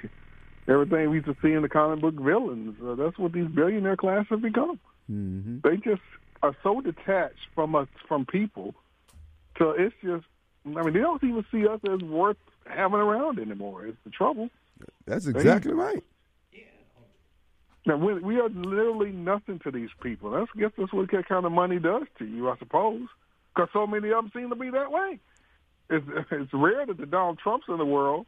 [0.69, 3.97] everything we used to see in the comic book villains, uh, that's what these billionaire
[3.97, 4.79] class have become.
[5.07, 6.01] hmm They just
[6.41, 8.75] are so detached from us, from people,
[9.57, 10.23] so it's just,
[10.77, 13.85] I mean, they don't even see us as worth having around anymore.
[13.85, 14.49] It's the trouble.
[15.05, 16.03] That's exactly right.
[17.85, 20.31] Now, we, we are literally nothing to these people.
[20.31, 23.07] That's, I guess that's what that kind of money does to you, I suppose,
[23.55, 25.19] because so many of them seem to be that way.
[25.89, 28.27] It's, it's rare that the Donald Trumps in the world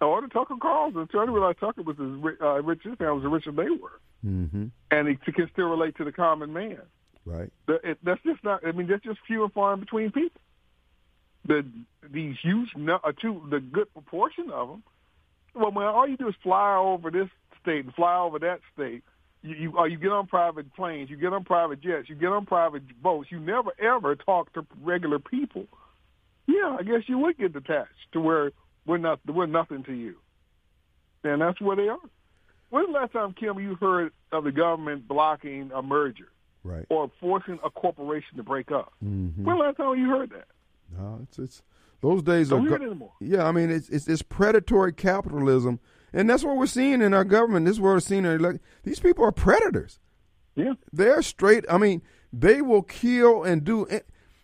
[0.00, 3.22] or the Tucker Carlson, I didn't realize Tucker was as rich, uh, rich as was
[3.24, 4.00] as rich as they were.
[4.22, 6.82] hmm And he can still relate to the common man.
[7.24, 7.50] Right.
[7.66, 10.40] The- it, that's just not, I mean, that's just few and far in between people.
[11.46, 11.64] The
[12.10, 14.82] These huge, uh, two, the good proportion of them,
[15.54, 17.28] well, man, all you do is fly over this
[17.60, 19.02] state and fly over that state.
[19.42, 22.28] You, you, or you get on private planes, you get on private jets, you get
[22.28, 23.28] on private boats.
[23.32, 25.66] You never ever talk to regular people.
[26.46, 28.52] Yeah, I guess you would get detached to where
[28.86, 30.16] we're not we're nothing to you,
[31.24, 31.98] and that's where they are.
[32.70, 36.28] When's the last time, Kim, you heard of the government blocking a merger
[36.64, 36.86] Right.
[36.88, 38.92] or forcing a corporation to break up?
[39.00, 40.46] hmm When the last time you heard that?
[40.96, 41.62] No, it's it's
[42.00, 42.56] those days are.
[42.56, 43.12] Don't hear go- anymore.
[43.20, 45.80] Yeah, I mean it's, it's it's predatory capitalism,
[46.12, 47.66] and that's what we're seeing in our government.
[47.66, 48.24] This is what we're seeing.
[48.24, 49.98] In, like, these people are predators.
[50.54, 50.74] Yeah.
[50.92, 51.64] They're straight.
[51.70, 53.86] I mean, they will kill and do.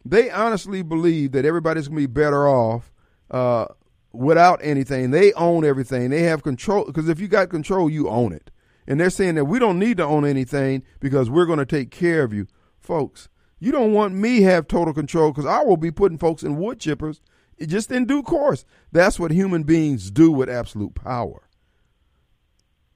[0.05, 2.92] They honestly believe that everybody's gonna be better off
[3.30, 3.66] uh,
[4.12, 5.11] without anything.
[5.11, 6.11] They own everything.
[6.11, 8.51] They have control because if you got control, you own it.
[8.86, 11.90] And they're saying that we don't need to own anything because we're going to take
[11.90, 12.46] care of you,
[12.80, 13.28] folks.
[13.61, 16.79] You don't want me have total control because I will be putting folks in wood
[16.79, 17.21] chippers
[17.61, 18.65] just in due course.
[18.93, 21.43] That's what human beings do with absolute power.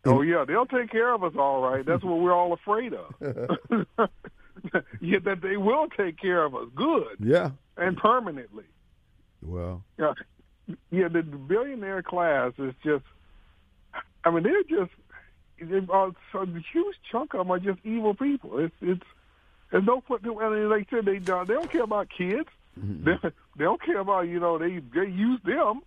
[0.04, 1.84] Oh yeah, they'll take care of us all right.
[1.86, 3.14] That's what we're all afraid of.
[5.00, 7.50] yeah, that they will take care of us good Yeah.
[7.76, 8.64] and permanently.
[9.40, 9.84] Well.
[9.98, 10.14] Yeah,
[10.90, 11.08] yeah.
[11.08, 13.04] The, the billionaire class is just.
[14.24, 14.92] I mean, they're just.
[15.60, 18.58] They are, so the huge chunk of them are just evil people.
[18.58, 19.02] It's it's.
[19.72, 20.22] Point.
[20.26, 22.48] I mean, like I said, they don't, they don't care about kids.
[22.76, 23.12] They,
[23.56, 25.80] they don't care about you know they they use them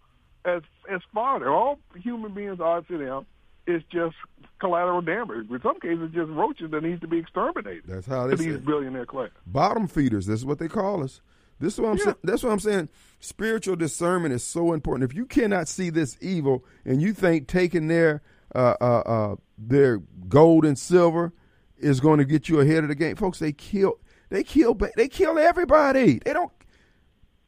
[0.43, 0.61] as
[0.91, 1.49] as fodder.
[1.51, 3.25] All human beings are to them
[3.67, 4.15] is just
[4.59, 5.49] collateral damage.
[5.49, 7.83] In some cases, just roaches that need to be exterminated.
[7.87, 9.29] That's how they these billionaire class.
[9.47, 10.25] bottom feeders.
[10.27, 11.21] This is what they call us.
[11.59, 12.03] This is what I'm Yeah.
[12.03, 12.15] saying.
[12.23, 12.89] That's what I'm saying.
[13.19, 15.09] Spiritual discernment is so important.
[15.09, 18.21] If you cannot see this evil and you think taking their
[18.53, 19.97] uh, uh, uh, their
[20.29, 21.33] gold and silver
[21.77, 23.99] is going to get you ahead of the game, folks, they kill.
[24.29, 24.77] They kill.
[24.95, 26.19] They kill everybody.
[26.25, 26.51] They don't.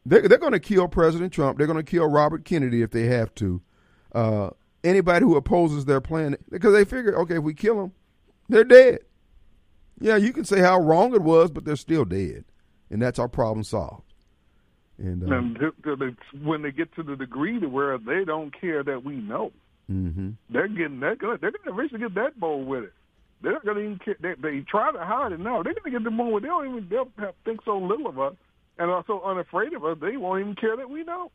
[0.05, 1.57] They're, they're going to kill President Trump.
[1.57, 3.61] They're going to kill Robert Kennedy if they have to.
[4.13, 4.49] Uh,
[4.83, 7.91] anybody who opposes their plan because they figure, okay, if we kill them,
[8.47, 8.99] they're dead.
[9.99, 12.45] Yeah, you can say how wrong it was, but they're still dead,
[12.89, 14.13] and that's our problem solved.
[14.97, 18.23] And uh, And th- th- it's when they get to the degree to where they
[18.23, 19.51] don't care that we know,
[19.91, 20.35] mhm.
[20.49, 21.41] they're getting that good.
[21.41, 22.93] They're going to eventually get that bold with it.
[23.41, 24.15] They're going to even.
[24.19, 25.63] They, they try to hide it now.
[25.63, 28.19] They're going to get the moment they don't even they'll have, think so little of
[28.19, 28.33] us
[28.79, 29.97] and are so unafraid of us.
[30.01, 31.31] They won't even care that we know.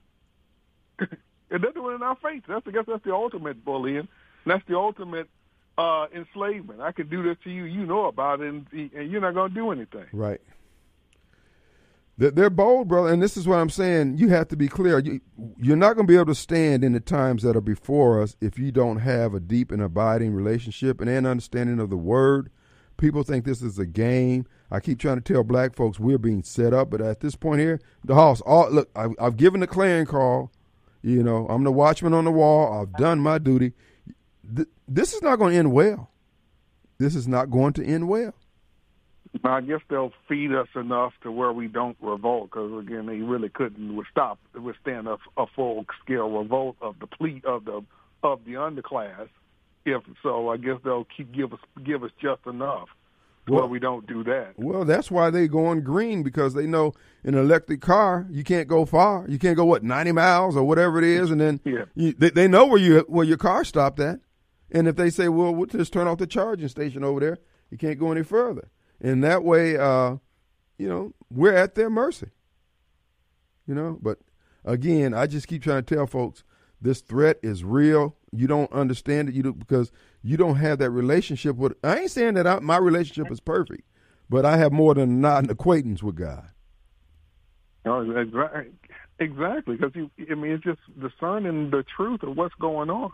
[0.98, 1.08] and
[1.50, 2.42] they're doing it in our face.
[2.48, 4.08] That's I guess that's the ultimate bullying.
[4.46, 5.28] That's the ultimate
[5.78, 6.80] uh, enslavement.
[6.80, 7.64] I can do this to you.
[7.64, 10.06] You know about it, and, and you're not going to do anything.
[10.12, 10.40] Right.
[12.18, 14.18] They're, bold, brother, and this is what I'm saying.
[14.18, 14.98] You have to be clear.
[14.98, 15.20] You,
[15.56, 18.36] you're not going to be able to stand in the times that are before us
[18.40, 22.50] if you don't have a deep and abiding relationship and an understanding of the word.
[22.98, 24.46] People think this is a game.
[24.70, 27.60] I keep trying to tell black folks we're being set up, but at this point
[27.60, 28.40] here, the house.
[28.42, 30.52] All look, I've, I've given the clan call.
[31.02, 32.80] You know, I'm the watchman on the wall.
[32.80, 33.72] I've done my duty.
[34.54, 36.10] Th- this is not going to end well.
[36.98, 38.34] This is not going to end well.
[39.44, 43.48] I guess they'll feed us enough to where we don't revolt, because again, they really
[43.48, 47.82] couldn't stop withstand a, a full scale revolt of the ple of the
[48.22, 49.28] of the underclass.
[49.84, 52.88] If so, I guess they'll keep give us give us just enough
[53.48, 54.52] Well- we don't do that.
[54.56, 56.92] Well, that's why they going green because they know
[57.24, 59.24] in an electric car you can't go far.
[59.28, 61.86] You can't go what ninety miles or whatever it is, and then Yeah.
[61.94, 64.20] you, they, they know where you where your car stopped at.
[64.70, 67.38] And if they say, "Well, we'll just turn off the charging station over there,"
[67.70, 68.68] you can't go any further.
[69.02, 70.16] And that way, uh,
[70.78, 72.28] you know, we're at their mercy.
[73.66, 74.18] You know, but
[74.64, 76.44] again, I just keep trying to tell folks
[76.80, 78.16] this threat is real.
[78.32, 79.92] You don't understand it, you do, because
[80.22, 81.74] you don't have that relationship with.
[81.84, 83.82] I ain't saying that I, my relationship is perfect,
[84.28, 86.48] but I have more than not an acquaintance with God.
[87.84, 88.00] No,
[89.18, 90.10] exactly, because you.
[90.30, 93.10] I mean, it's just discerning the truth of what's going on.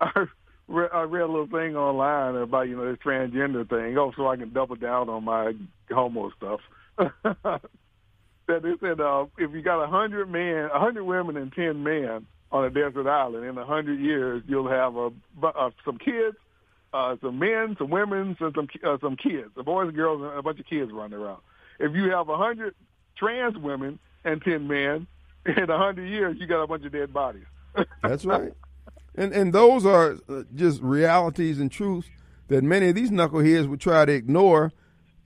[0.68, 3.96] read, I read a little thing online about you know this transgender thing.
[3.98, 5.52] Oh, so I can double down on my
[5.90, 6.60] homo stuff.
[8.46, 11.82] that they said uh, if you got a hundred men, a hundred women, and ten
[11.82, 15.10] men on a desert island, in a hundred years you'll have a,
[15.42, 16.36] uh, some kids,
[16.92, 20.38] uh, some men, some women, some some, uh, some kids, the boys and girls, and
[20.38, 21.40] a bunch of kids running around.
[21.78, 22.74] If you have a hundred
[23.16, 25.06] trans women and ten men,
[25.46, 27.44] in a hundred years you got a bunch of dead bodies.
[28.02, 28.52] That's right.
[29.14, 32.08] And and those are uh, just realities and truths
[32.48, 34.72] that many of these knuckleheads would try to ignore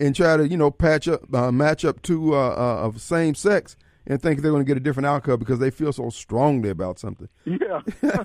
[0.00, 3.34] and try to you know patch up uh, match up to uh, uh, of same
[3.34, 3.76] sex
[4.06, 6.98] and think they're going to get a different outcome because they feel so strongly about
[6.98, 7.28] something.
[7.46, 7.80] Yeah.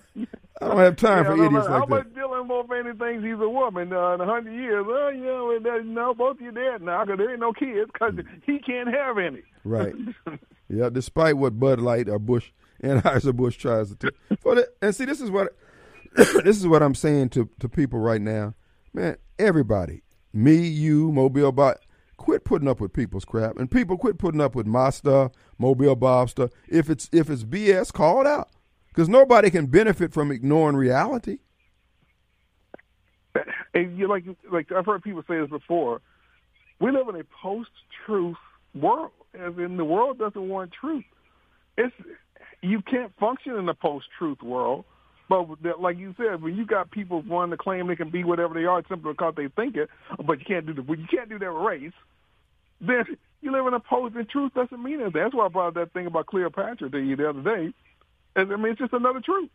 [0.61, 2.15] I don't have time yeah, for idiots how like much that.
[2.15, 4.85] Dylan Mulvaney thinks he's a woman uh, in a hundred years?
[4.87, 7.89] Well, you know, that, no, both of you dead now because there ain't no kids
[7.91, 8.13] because
[8.45, 9.41] he can't have any.
[9.63, 9.95] Right.
[10.69, 10.89] yeah.
[10.89, 12.51] Despite what Bud Light or Bush
[12.81, 13.95] Anheuser Busch tries to.
[13.95, 14.09] do.
[14.29, 15.55] the, uh, and see, this is what
[16.15, 18.53] this is what I'm saying to to people right now,
[18.93, 19.17] man.
[19.39, 20.03] Everybody,
[20.33, 21.77] me, you, Mobile Bob,
[22.17, 25.95] quit putting up with people's crap, and people quit putting up with my stuff, Mobile
[25.95, 26.51] Bob stuff.
[26.67, 28.49] If it's if it's BS, call it out,
[28.89, 31.39] because nobody can benefit from ignoring reality.
[33.73, 36.01] And you like like I've heard people say this before.
[36.79, 38.35] We live in a post-truth
[38.73, 41.05] world, as in the world doesn't want truth.
[41.77, 41.93] It's
[42.61, 44.85] you can't function in a post-truth world.
[45.29, 48.53] But like you said, when you got people wanting to claim they can be whatever
[48.53, 49.89] they are simply because they think it,
[50.25, 51.93] but you can't do the you can't do that with race,
[52.81, 53.05] then
[53.41, 55.21] you live in a post and truth doesn't mean anything.
[55.21, 57.73] That's why I brought that thing about Cleopatra to you the other day.
[58.35, 59.49] And I mean, it's just another truth.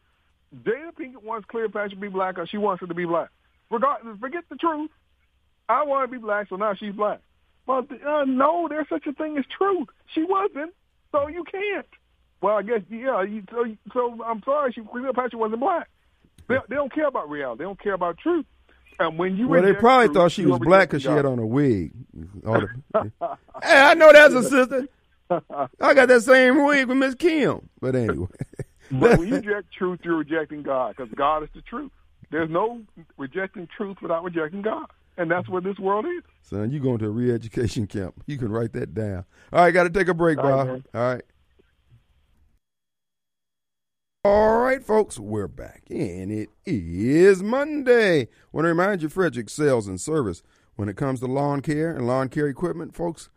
[0.65, 3.29] Jada Pinkett wants Cleopatra to be black, or she wants her to be black.
[3.71, 4.91] Regardless, forget the truth.
[5.69, 7.21] I want to be black, so now she's black.
[7.67, 9.89] But uh, no, there's such a thing as truth.
[10.15, 10.73] She wasn't,
[11.13, 11.87] so you can't.
[12.41, 13.23] Well, I guess yeah.
[13.23, 15.89] You, so, so I'm sorry, she Cleopatra wasn't black.
[16.49, 17.59] They, they don't care about reality.
[17.59, 18.47] They don't care about truth.
[18.99, 21.39] And when you well, they probably truth, thought she was black because she had on
[21.39, 21.93] a wig.
[22.15, 22.69] The,
[23.63, 24.89] hey, I know that's a sister.
[25.31, 27.69] I got that same wig with Miss Kim.
[27.81, 28.29] But anyway.
[28.91, 31.93] but when you reject truth, you're rejecting God because God is the truth.
[32.31, 32.81] There's no
[33.17, 34.87] rejecting truth without rejecting God.
[35.19, 36.23] And that's what this world is.
[36.43, 38.23] Son, you going to a re-education camp.
[38.27, 39.25] You can write that down.
[39.53, 40.69] All right, got to take a break, Bob.
[40.69, 41.23] right, All right.
[44.29, 48.27] All right, folks, we're back, and it is Monday.
[48.51, 50.43] Want to remind you, Frederick Sales and Service.
[50.75, 53.29] When it comes to lawn care and lawn care equipment, folks,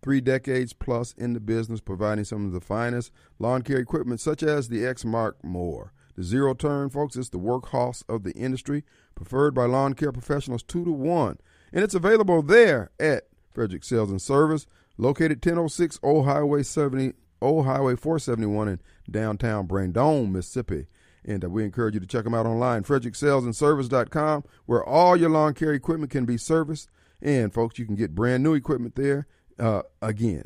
[0.00, 3.10] three decades plus in the business, providing some of the finest
[3.40, 5.92] lawn care equipment, such as the Exmark Mower.
[6.14, 8.84] The zero turn, folks, is the workhorse of the industry,
[9.16, 11.38] preferred by lawn care professionals two to one,
[11.72, 17.66] and it's available there at Frederick Sales and Service, located 1006 Old Highway 70, Old
[17.66, 18.80] Highway 471 in
[19.10, 20.86] downtown Brandon, Mississippi.
[21.24, 25.54] And uh, we encourage you to check them out online, fredericksalesandservice.com, where all your lawn
[25.54, 26.88] care equipment can be serviced.
[27.20, 29.26] And, folks, you can get brand new equipment there.
[29.58, 30.44] Uh, again,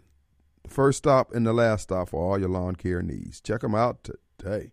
[0.64, 3.40] the first stop and the last stop for all your lawn care needs.
[3.40, 4.04] Check them out
[4.38, 4.72] today.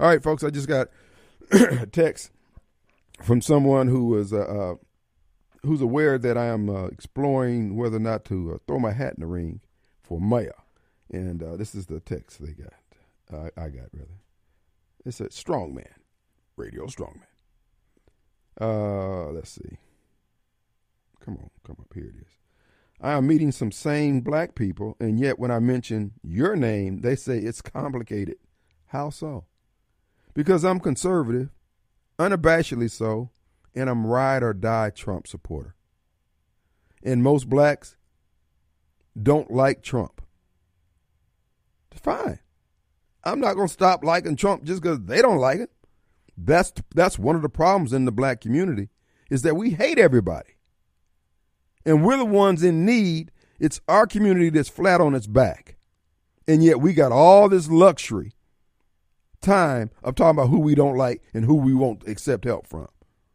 [0.00, 0.88] All right, folks, I just got
[1.50, 2.30] a text
[3.22, 4.74] from someone who was uh, uh,
[5.62, 9.14] who's aware that I am uh, exploring whether or not to uh, throw my hat
[9.16, 9.60] in the ring
[10.02, 10.54] for mayor.
[11.10, 12.72] And uh, this is the text they got.
[13.56, 14.20] I got rather.
[15.04, 15.88] It said strongman,
[16.56, 17.26] radio strongman.
[18.60, 19.78] Uh, let's see.
[21.20, 22.04] Come on, come up here.
[22.04, 22.32] It is.
[23.00, 27.16] I am meeting some sane black people, and yet when I mention your name, they
[27.16, 28.36] say it's complicated.
[28.86, 29.44] How so?
[30.32, 31.50] Because I'm conservative,
[32.18, 33.30] unabashedly so,
[33.74, 35.74] and I'm ride or die Trump supporter.
[37.02, 37.96] And most blacks
[39.20, 40.22] don't like Trump.
[41.94, 42.38] Fine.
[43.24, 45.70] I'm not going to stop liking Trump just because they don't like it.
[46.36, 48.88] That's that's one of the problems in the black community
[49.30, 50.50] is that we hate everybody.
[51.86, 53.30] And we're the ones in need.
[53.60, 55.76] It's our community that's flat on its back.
[56.46, 58.32] And yet we got all this luxury
[59.40, 62.88] time of talking about who we don't like and who we won't accept help from.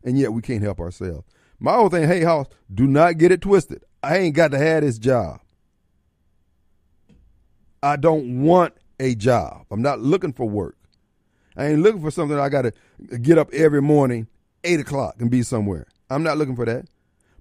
[0.03, 1.25] And yet we can't help ourselves.
[1.59, 3.83] My whole thing, hey, house, do not get it twisted.
[4.01, 5.41] I ain't got to have this job.
[7.81, 9.65] I don't want a job.
[9.71, 10.77] I'm not looking for work.
[11.55, 14.27] I ain't looking for something I got to get up every morning,
[14.63, 15.87] 8 o'clock, and be somewhere.
[16.09, 16.85] I'm not looking for that.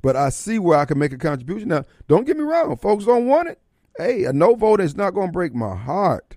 [0.03, 1.69] But I see where I can make a contribution.
[1.69, 2.77] Now, don't get me wrong.
[2.77, 3.61] Folks don't want it.
[3.97, 6.37] Hey, a no vote is not going to break my heart.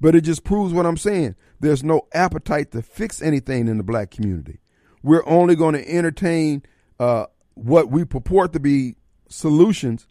[0.00, 1.36] But it just proves what I'm saying.
[1.60, 4.58] There's no appetite to fix anything in the black community.
[5.02, 6.62] We're only going to entertain
[6.98, 8.96] uh, what we purport to be
[9.28, 10.06] solutions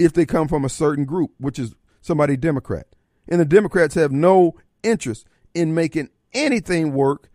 [0.00, 2.86] if they come from a certain group, which is somebody Democrat.
[3.28, 7.28] And the Democrats have no interest in making anything work,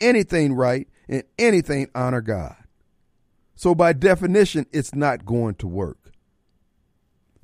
[0.00, 2.54] anything right, and anything honor God.
[3.56, 6.12] So by definition, it's not going to work.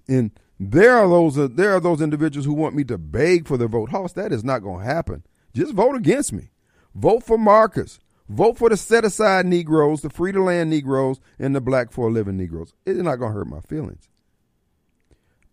[0.09, 3.57] And There are those uh, there are those individuals who want me to beg for
[3.57, 3.91] their vote.
[3.91, 5.22] Hoss, that is not going to happen.
[5.55, 6.51] Just vote against me.
[6.95, 8.01] Vote for Marcus.
[8.29, 12.09] Vote for the set aside Negroes, the free to land Negroes, and the black for
[12.09, 12.72] a living Negroes.
[12.85, 14.09] It's not going to hurt my feelings.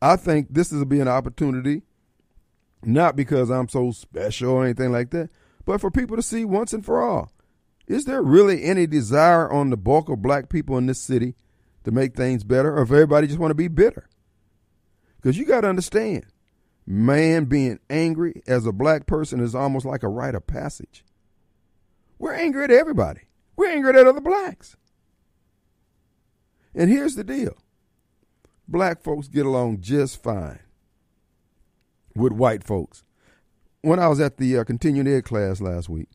[0.04, 1.84] I think this is be an opportunity,
[2.84, 5.30] not because I'm so special or anything like that,
[5.64, 7.32] but for people to see once and for all.
[7.88, 11.36] Is there really any desire on the bulk of black people in this city
[11.86, 14.10] to make things better, or if everybody just want to be bitter?
[15.22, 16.26] Because you got to understand,
[16.86, 21.06] man being angry as a black person is almost like a rite of passage.
[22.20, 23.22] We're angry at everybody.
[23.56, 24.76] We're angry at other blacks.
[26.76, 27.56] And here's the deal
[28.68, 30.60] black folks get along just fine
[32.16, 33.04] with white folks.
[33.82, 36.10] When I was at the uh, continuing ed class last week,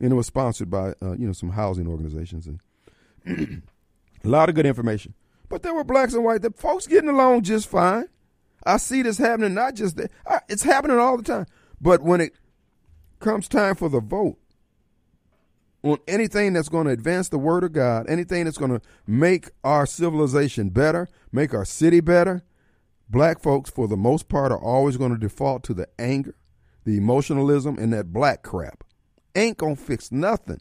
[0.00, 2.60] and it was sponsored by uh, you know some housing organizations and
[4.24, 5.14] a lot of good information.
[5.48, 6.42] But there were blacks and white.
[6.42, 8.08] The folks getting along just fine.
[8.64, 10.10] I see this happening not just there;
[10.48, 11.46] it's happening all the time.
[11.80, 12.32] But when it
[13.20, 14.38] comes time for the vote
[15.82, 19.50] on anything that's going to advance the word of God, anything that's going to make
[19.62, 22.42] our civilization better, make our city better,
[23.08, 26.34] black folks, for the most part, are always going to default to the anger,
[26.84, 28.84] the emotionalism, and that black crap
[29.38, 30.60] ain't gonna fix nothing.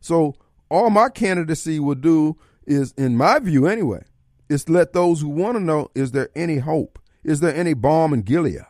[0.00, 0.34] So
[0.70, 2.36] all my candidacy will do
[2.66, 4.04] is, in my view anyway,
[4.48, 6.98] is let those who want to know: is there any hope?
[7.22, 8.64] Is there any balm in Gilead?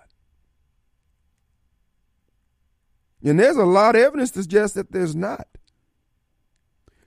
[3.23, 5.47] And there's a lot of evidence to suggest that there's not.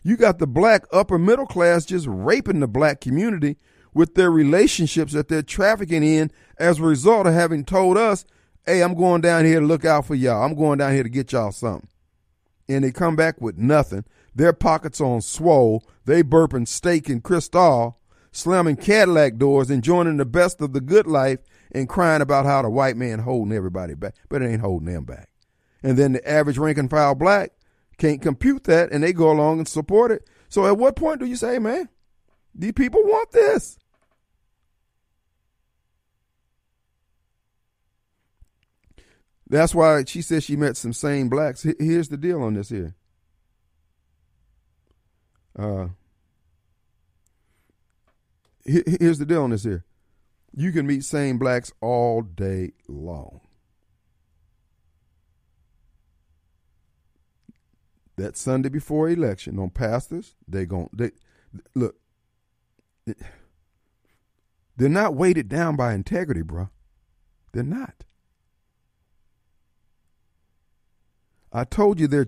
[0.03, 3.57] You got the black upper middle class just raping the black community
[3.93, 8.25] with their relationships that they're trafficking in as a result of having told us,
[8.65, 10.43] hey, I'm going down here to look out for y'all.
[10.43, 11.87] I'm going down here to get y'all something
[12.75, 14.05] and they come back with nothing.
[14.33, 15.83] Their pockets on swole.
[16.05, 17.99] They burping steak and Cristal,
[18.31, 21.39] slamming Cadillac doors, enjoying the best of the good life,
[21.71, 25.05] and crying about how the white man holding everybody back, but it ain't holding them
[25.05, 25.29] back.
[25.83, 27.51] And then the average rank and file black
[28.01, 30.27] can't compute that, and they go along and support it.
[30.49, 31.87] So at what point do you say, man,
[32.55, 33.77] these people want this?
[39.47, 41.63] That's why she said she met some sane blacks.
[41.77, 42.95] Here's the deal on this here.
[45.57, 45.89] Uh,
[48.65, 49.85] here's the deal on this here.
[50.55, 53.41] You can meet sane blacks all day long.
[58.21, 61.09] That Sunday before election on pastors, they gon' they
[61.73, 61.95] look.
[64.77, 66.69] They're not weighted down by integrity, bro.
[67.51, 68.03] They're not.
[71.51, 72.27] I told you they're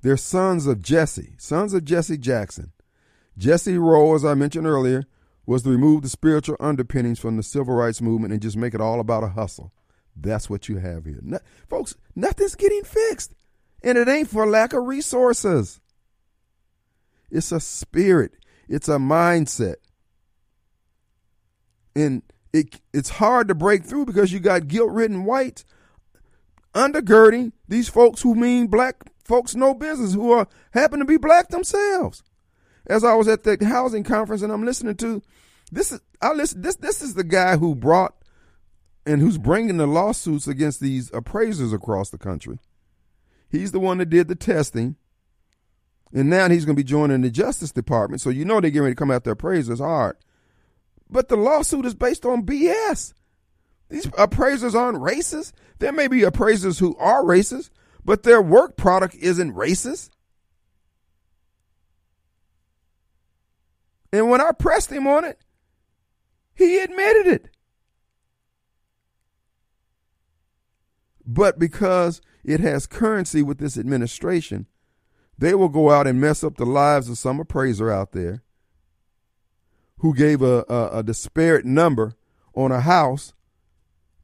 [0.00, 2.72] they're sons of Jesse, sons of Jesse Jackson.
[3.36, 5.04] Jesse Rowe, as I mentioned earlier,
[5.44, 8.80] was to remove the spiritual underpinnings from the civil rights movement and just make it
[8.80, 9.74] all about a hustle.
[10.16, 11.20] That's what you have here.
[11.20, 11.38] No,
[11.68, 13.34] folks, nothing's getting fixed.
[13.84, 15.78] And it ain't for lack of resources.
[17.30, 18.32] It's a spirit.
[18.66, 19.76] It's a mindset.
[21.94, 22.22] And
[22.52, 25.64] it it's hard to break through because you got guilt-ridden whites
[26.74, 31.48] undergirding these folks who mean black folks no business, who are happen to be black
[31.48, 32.22] themselves.
[32.86, 35.22] As I was at the housing conference and I'm listening to
[35.70, 38.14] this is I listen this this is the guy who brought
[39.04, 42.58] and who's bringing the lawsuits against these appraisers across the country.
[43.54, 44.96] He's the one that did the testing.
[46.12, 48.20] And now he's going to be joining the Justice Department.
[48.20, 50.16] So you know they're getting ready to come after appraisers hard.
[51.08, 53.14] But the lawsuit is based on BS.
[53.90, 55.52] These appraisers aren't racist.
[55.78, 57.70] There may be appraisers who are racist,
[58.04, 60.10] but their work product isn't racist.
[64.12, 65.38] And when I pressed him on it,
[66.54, 67.50] he admitted it.
[71.26, 74.66] But because it has currency with this administration,
[75.38, 78.42] they will go out and mess up the lives of some appraiser out there
[79.98, 82.14] who gave a, a, a disparate number
[82.54, 83.32] on a house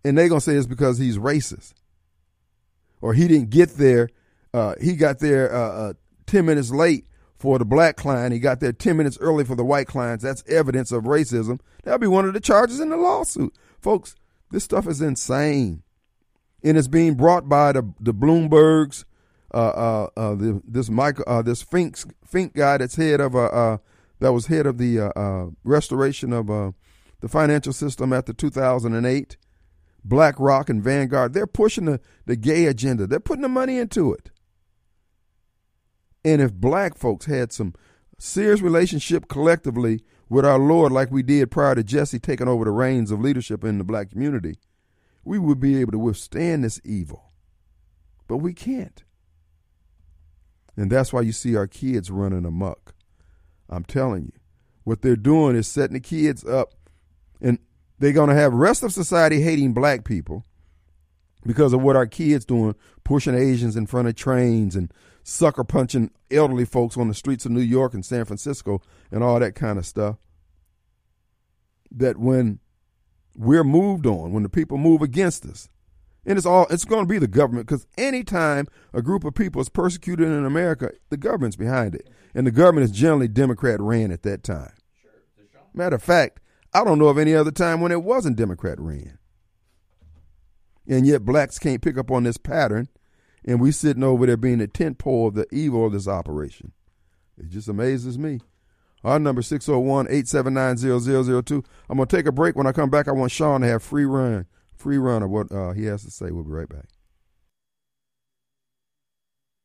[0.05, 1.75] and they're gonna say it's because he's racist
[3.01, 4.09] or he didn't get there.
[4.53, 5.93] Uh, he got there uh, uh,
[6.27, 7.07] ten minutes late
[7.37, 8.33] for the black client.
[8.33, 10.25] He got there ten minutes early for the white clients.
[10.25, 11.61] That's evidence of racism.
[11.85, 14.15] That'll be one of the charges in the lawsuit, folks.
[14.51, 15.83] This stuff is insane,
[16.63, 19.05] and it's being brought by the the Bloomberg's.
[19.53, 23.47] Uh, uh, uh, the, this Michael, uh, this Fink, Fink guy that's head of uh,
[23.47, 23.79] uh
[24.21, 26.71] that was head of the uh, restoration of uh,
[27.21, 29.37] the financial system after 2008.
[30.03, 33.07] BlackRock and Vanguard, they're pushing the, the gay agenda.
[33.07, 34.31] They're putting the money into it.
[36.25, 37.75] And if black folks had some
[38.19, 42.71] serious relationship collectively with our Lord like we did prior to Jesse taking over the
[42.71, 44.57] reins of leadership in the black community,
[45.25, 47.33] we would be able to withstand this evil.
[48.27, 49.03] But we can't.
[50.77, 52.95] And that's why you see our kids running amok.
[53.69, 54.33] I'm telling you.
[54.85, 56.75] What they're doing is setting the kids up
[57.41, 57.59] and
[57.99, 60.45] they're going to have rest of society hating black people
[61.47, 64.93] because of what our kids doing, pushing Asians in front of trains and
[65.23, 69.39] sucker punching elderly folks on the streets of New York and San Francisco and all
[69.39, 70.17] that kind of stuff.
[71.91, 72.61] That when
[73.37, 75.69] we're moved on, when the people move against us,
[76.27, 79.61] and it's all it's going to be the government because anytime a group of people
[79.61, 84.13] is persecuted in America, the government's behind it, and the government is generally Democrat ran
[84.13, 84.73] at that time.
[85.73, 86.41] Matter of fact,
[86.75, 89.19] I don't know of any other time when it wasn't Democrat ran.
[90.87, 92.89] And yet blacks can't pick up on this pattern,
[93.45, 96.73] and we sitting over there being the tent pole of the evil of this operation.
[97.39, 98.41] It just amazes me.
[99.03, 101.65] Our number 601-879-0002.
[101.89, 102.57] I'm going to take a break.
[102.57, 104.47] When I come back, I want Sean to have free run,
[104.77, 106.31] free run of what uh, he has to say.
[106.31, 106.85] We'll be right back.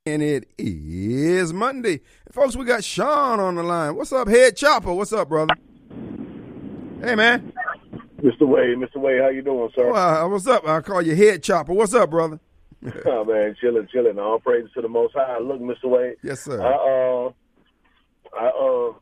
[0.05, 2.01] And it is Monday.
[2.31, 3.95] Folks, we got Sean on the line.
[3.95, 4.93] What's up, Head Chopper?
[4.93, 5.55] What's up, brother?
[7.01, 7.51] Hey, man.
[8.21, 8.47] Mr.
[8.47, 8.97] Wade, Mr.
[8.97, 9.91] Wade, how you doing, sir?
[9.91, 10.67] Uh, what's up?
[10.67, 11.73] I call you Head Chopper.
[11.73, 12.39] What's up, brother?
[13.05, 14.19] oh man, chilling, chilling.
[14.19, 15.39] All praises to the Most High.
[15.39, 15.85] Look, Mr.
[15.85, 16.17] Wade.
[16.23, 16.61] Yes, sir.
[16.61, 17.31] I uh,
[18.39, 18.93] I uh,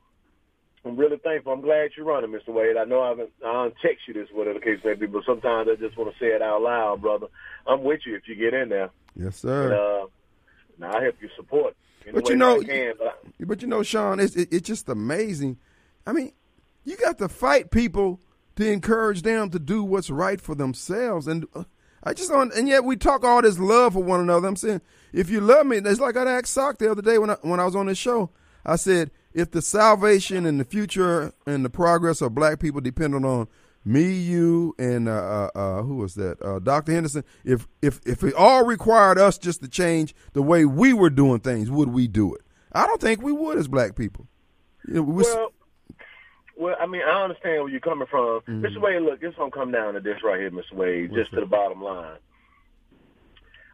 [0.85, 1.53] I'm really thankful.
[1.53, 2.49] I'm glad you're running, Mr.
[2.49, 2.75] Wade.
[2.77, 5.23] I know I haven't I don't text you this, whatever the case may be, but
[5.25, 7.27] sometimes I just want to say it out loud, brother.
[7.65, 8.89] I'm with you if you get in there.
[9.15, 9.71] Yes, sir.
[9.71, 10.07] And, uh,
[10.79, 11.75] now I help you support.
[12.13, 15.57] But you know, can, but, I, but you know, Sean, it's it, it's just amazing.
[16.05, 16.33] I mean,
[16.83, 18.19] you got to fight people
[18.55, 21.27] to encourage them to do what's right for themselves.
[21.27, 21.63] And uh,
[22.03, 24.47] I just don't, and yet we talk all this love for one another.
[24.47, 24.81] I'm saying,
[25.11, 27.59] if you love me, it's like I asked Sock the other day when I, when
[27.59, 28.29] I was on this show.
[28.65, 33.25] I said, if the salvation and the future and the progress of black people depended
[33.25, 33.47] on
[33.85, 36.41] me, you, and uh, uh, uh who was that?
[36.41, 36.93] Uh, Dr.
[36.93, 37.23] Henderson.
[37.43, 41.41] If if if it all required us just to change the way we were doing
[41.41, 42.41] things, would we do it?
[42.71, 44.27] I don't think we would as black people.
[44.87, 45.53] You know, well,
[46.55, 48.41] well, I mean, I understand where you're coming from.
[48.41, 48.65] Mm-hmm.
[48.65, 48.81] Mr.
[48.81, 50.73] Wade, look, it's going to come down to this right here, Mr.
[50.73, 51.37] Wade, What's just that?
[51.37, 52.17] to the bottom line.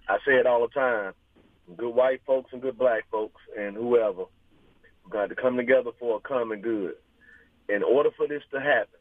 [0.08, 1.14] I say it all the time.
[1.78, 4.24] Good white folks and good black folks and whoever
[5.10, 6.94] got to come together for a common good.
[7.68, 9.00] In order for this to happen,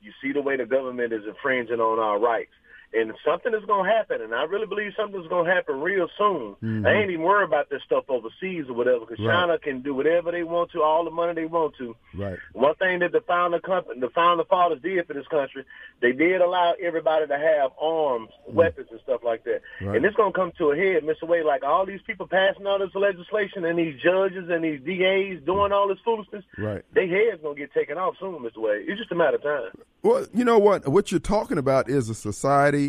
[0.00, 2.52] you see the way the government is infringing on our rights
[2.94, 6.08] and something is going to happen, and I really believe something's going to happen real
[6.16, 6.54] soon.
[6.62, 6.86] Mm-hmm.
[6.86, 9.32] I ain't even worried about this stuff overseas or whatever, because right.
[9.32, 11.96] China can do whatever they want to, all the money they want to.
[12.14, 12.38] Right.
[12.52, 15.64] One thing that the founder company, the founder fathers did for this country,
[16.00, 18.56] they did allow everybody to have arms, mm-hmm.
[18.56, 19.62] weapons, and stuff like that.
[19.80, 19.96] Right.
[19.96, 21.26] And it's going to come to a head, Mr.
[21.26, 21.44] Wade.
[21.44, 25.72] Like all these people passing all this legislation, and these judges and these DAs doing
[25.72, 26.44] all this foolishness.
[26.56, 26.82] Right.
[26.94, 28.58] Their heads going to get taken off soon, Mr.
[28.58, 28.84] Wade.
[28.88, 29.82] It's just a matter of time.
[30.02, 30.86] Well, you know what?
[30.86, 32.83] What you're talking about is a society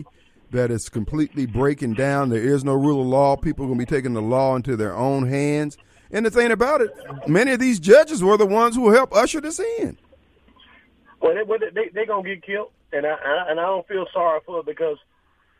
[0.52, 2.30] that is completely breaking down.
[2.30, 3.36] There is no rule of law.
[3.36, 5.78] People are going to be taking the law into their own hands.
[6.12, 6.91] And the thing about it,
[7.28, 9.98] many of these judges were the ones who helped usher this in.
[11.20, 14.39] Well, they they they gonna get killed, and I, I and I don't feel sorry
[14.46, 14.98] for it because,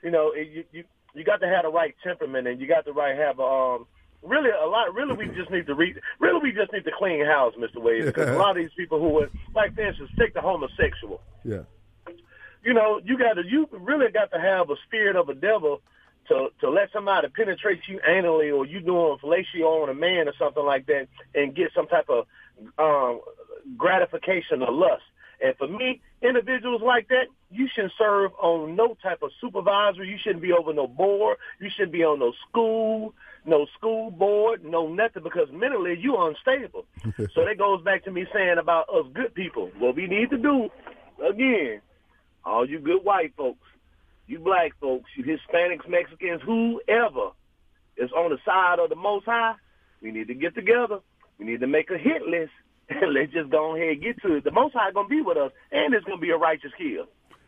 [0.04, 0.84] you know, it, you you
[1.16, 3.88] you got to have the right temperament, and you got to right have um
[4.22, 4.94] really a lot.
[4.94, 6.00] Really, we just need to read.
[6.20, 9.00] Really, we just need to clean house, Mister Wade, because a lot of these people
[9.00, 11.20] who are like, for instance, take the homosexual.
[11.44, 11.64] Yeah
[12.66, 15.82] you know, you got to, you really got to have a spirit of a devil
[16.28, 20.34] to to let somebody penetrate you anally, or you doing fellatio on a man or
[20.40, 22.26] something like that, and get some type of
[22.80, 23.22] um,
[23.78, 25.04] gratification or lust.
[25.44, 30.04] And for me, individuals like that, you shouldn't serve on no type of supervisor.
[30.04, 31.38] You shouldn't be over no board.
[31.60, 33.14] You shouldn't be on no school,
[33.46, 36.86] no school board, no nothing, because mentally you unstable.
[37.34, 39.70] so that goes back to me saying about us good people.
[39.78, 40.70] What we need to do,
[41.24, 41.82] again,
[42.46, 43.68] all you good white folks,
[44.28, 47.32] you black folks, you Hispanics, Mexicans, whoever
[47.98, 49.56] is on the side of the Most High,
[50.02, 51.00] we need to get together.
[51.40, 52.52] We need to make a hit list.
[52.88, 54.44] And let's just go ahead and get to it.
[54.44, 57.08] The Most High to be with us, and it's going to be a righteous kill.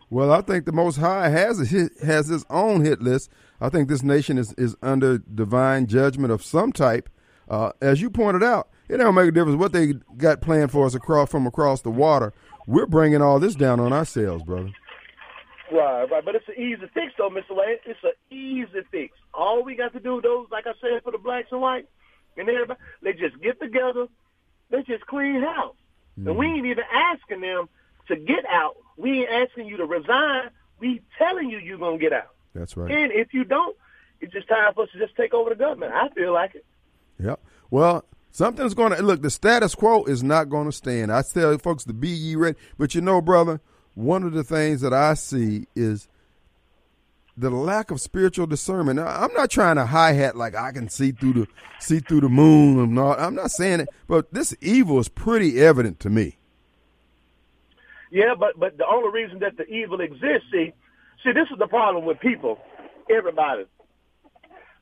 [0.10, 3.30] Well, I think the Most High has a hit, has his own hit list.
[3.62, 7.08] I think this nation is, is under divine judgment of some type.
[7.48, 10.88] Uh, as you pointed out, it don't make a difference what they got planned for
[10.88, 12.34] us across from across the water.
[12.66, 14.72] We're bringing all this down on ourselves, brother.
[15.72, 16.24] Right, right.
[16.24, 17.52] But it's an easy fix, though, Mr.
[17.52, 17.80] Wade.
[17.86, 19.18] It's an easy fix.
[19.34, 21.88] All we got to do, those, like I said, for the blacks and whites
[22.38, 24.08] and everybody, they just get together.
[24.70, 25.76] They just clean house.
[26.18, 26.30] Mm-hmm.
[26.30, 27.70] And we ain't even asking them
[28.08, 28.78] to get out.
[28.98, 30.50] We ain't asking you to resign.
[30.80, 32.34] We telling you you're going to get out.
[32.54, 32.92] That's right.
[32.92, 33.76] And if you don't,
[34.22, 35.94] it's just time for us to just take over the government.
[35.94, 36.66] I feel like it.
[37.20, 37.40] Yep.
[37.70, 38.06] Well,
[38.38, 39.24] Something's going to look.
[39.24, 41.12] The status quo is not going to stand.
[41.12, 42.56] I tell folks to be ye ready.
[42.78, 43.62] But you know, brother,
[43.98, 46.08] one of the things that I see is
[47.36, 48.98] the lack of spiritual discernment.
[48.98, 51.48] Now, I'm not trying to hi hat like I can see through the
[51.80, 53.14] see through the moon and all.
[53.18, 56.38] I'm not saying it, but this evil is pretty evident to me.
[58.12, 60.74] Yeah, but but the only reason that the evil exists, see,
[61.24, 62.60] see, this is the problem with people,
[63.10, 63.66] everybody.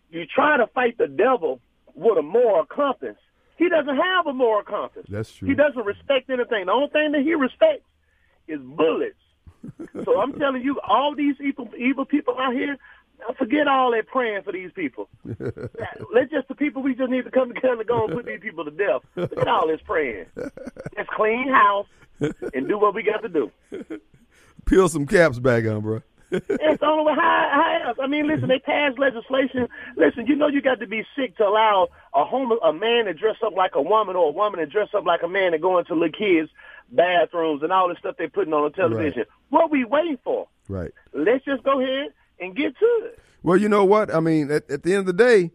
[0.09, 1.61] You try to fight the devil
[1.93, 3.15] with a moral compass.
[3.57, 5.05] He doesn't have a moral compass.
[5.07, 5.47] That's true.
[5.47, 6.65] He doesn't respect anything.
[6.65, 7.85] The only thing that he respects
[8.47, 9.15] is bullets.
[10.03, 12.77] so I'm telling you, all these evil, evil people out here,
[13.37, 15.09] forget all that praying for these people.
[15.25, 18.39] Let's just the people we just need to come together and go and put these
[18.41, 19.01] people to death.
[19.15, 20.25] Look at all this praying.
[20.35, 21.87] Just clean house
[22.19, 23.51] and do what we got to do.
[24.65, 26.01] Peel some caps back on, bro.
[26.31, 27.13] It's the only way.
[27.15, 27.97] How, how else?
[28.01, 29.67] I mean, listen, they passed legislation.
[29.95, 33.13] Listen, you know you got to be sick to allow a homo, a man to
[33.13, 35.61] dress up like a woman or a woman to dress up like a man and
[35.61, 36.49] go into little kids'
[36.91, 39.19] bathrooms and all the stuff they're putting on the television.
[39.19, 39.27] Right.
[39.49, 40.47] What we waiting for?
[40.67, 40.91] Right.
[41.13, 43.19] Let's just go ahead and get to it.
[43.43, 44.13] Well, you know what?
[44.13, 45.51] I mean, at, at the end of the day,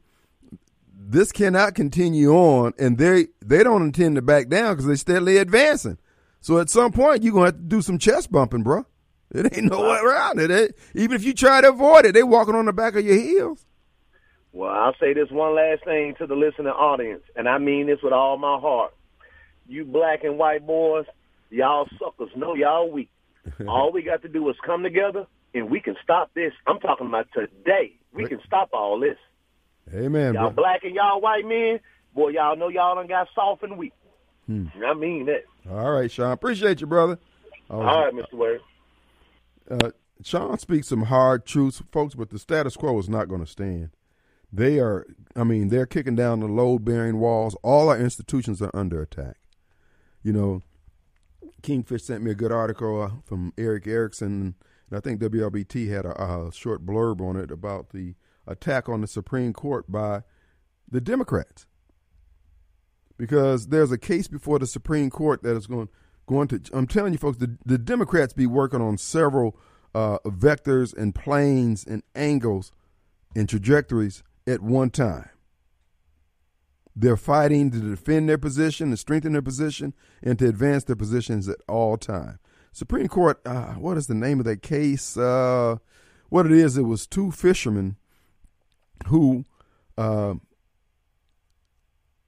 [0.93, 5.39] this cannot continue on, and they they don't intend to back down because they're steadily
[5.39, 5.99] advancing.
[6.41, 8.87] So at some point, you're gonna have to do some chest bumping, bro.
[9.33, 10.51] It ain't no way around it.
[10.51, 10.79] it.
[10.95, 13.65] Even if you try to avoid it, they walking on the back of your heels.
[14.53, 18.03] Well, I'll say this one last thing to the listening audience, and I mean this
[18.03, 18.93] with all my heart.
[19.69, 21.07] You black and white boys,
[21.51, 23.11] y'all suckers know y'all weak.
[23.69, 26.53] all we got to do is come together, and we can stop this.
[26.67, 27.97] I'm talking about today.
[28.13, 29.17] We can stop all this.
[29.95, 30.63] Amen, Y'all bro.
[30.65, 31.81] black and y'all white men,
[32.15, 33.93] boy, y'all know y'all done got soft and weak.
[34.47, 34.67] Hmm.
[34.85, 35.45] I mean that.
[35.71, 36.33] All right, Sean.
[36.33, 37.19] Appreciate you, brother.
[37.69, 38.35] All right, Mr.
[38.35, 38.61] Ware.
[39.71, 39.91] Uh,
[40.23, 43.91] Sean speaks some hard truths, folks, but the status quo is not going to stand.
[44.53, 45.07] They are,
[45.37, 47.57] I mean, they're kicking down the load bearing walls.
[47.63, 49.37] All our institutions are under attack.
[50.23, 50.63] You know,
[51.63, 54.55] Kingfish sent me a good article uh, from Erick Erickson,
[54.89, 58.15] and I think WLBT had a, a short blurb on it about the
[58.47, 60.23] attack on the Supreme Court by
[60.91, 61.67] the Democrats.
[63.17, 65.89] Because there's a case before the Supreme Court that is going
[66.27, 66.61] going to.
[66.73, 69.59] I'm telling you, folks, the, the Democrats be working on several
[69.95, 72.73] uh, vectors and planes and angles
[73.35, 75.29] and trajectories at one time.
[77.01, 81.49] They're fighting to defend their position, to strengthen their position, and to advance their positions
[81.49, 82.39] at all time.
[82.73, 85.17] Supreme Court, uh, what is the name of that case?
[85.17, 85.77] Uh,
[86.29, 87.97] what it is, it was two fishermen
[89.07, 89.47] who
[89.97, 90.35] uh,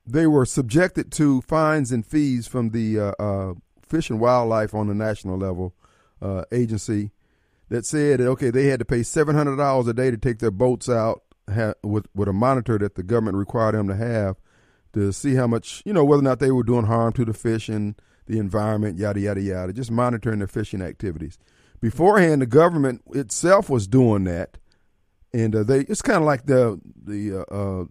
[0.06, 3.54] they were subjected to fines and fees from the uh, uh,
[3.86, 5.74] Fish and Wildlife on the national level
[6.22, 7.10] uh, agency
[7.68, 10.38] that said that okay, they had to pay seven hundred dollars a day to take
[10.38, 11.24] their boats out
[11.82, 14.36] with with a monitor that the government required them to have
[14.92, 17.34] to see how much you know whether or not they were doing harm to the
[17.34, 17.94] fish and
[18.26, 19.72] the environment, yada yada yada.
[19.72, 21.38] Just monitoring their fishing activities.
[21.80, 24.58] Beforehand, the government itself was doing that,
[25.32, 27.84] and uh, they it's kind of like the the uh, uh,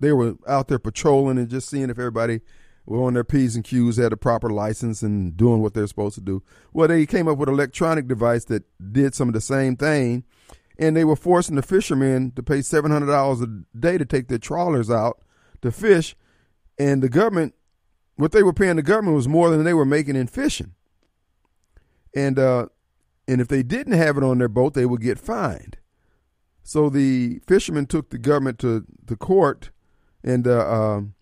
[0.00, 2.40] they were out there patrolling and just seeing if everybody
[2.84, 6.14] were on their p's and q's, had a proper license, and doing what they're supposed
[6.14, 6.42] to do.
[6.72, 10.24] Well, they came up with an electronic device that did some of the same thing,
[10.78, 13.46] and they were forcing the fishermen to pay seven hundred dollars a
[13.78, 15.20] day to take their trawlers out
[15.62, 16.16] to fish,
[16.78, 17.54] and the government,
[18.16, 20.74] what they were paying the government was more than they were making in fishing,
[22.14, 22.66] and uh,
[23.26, 25.76] and if they didn't have it on their boat, they would get fined.
[26.62, 29.70] So the fishermen took the government to the court,
[30.22, 31.14] and uh, um,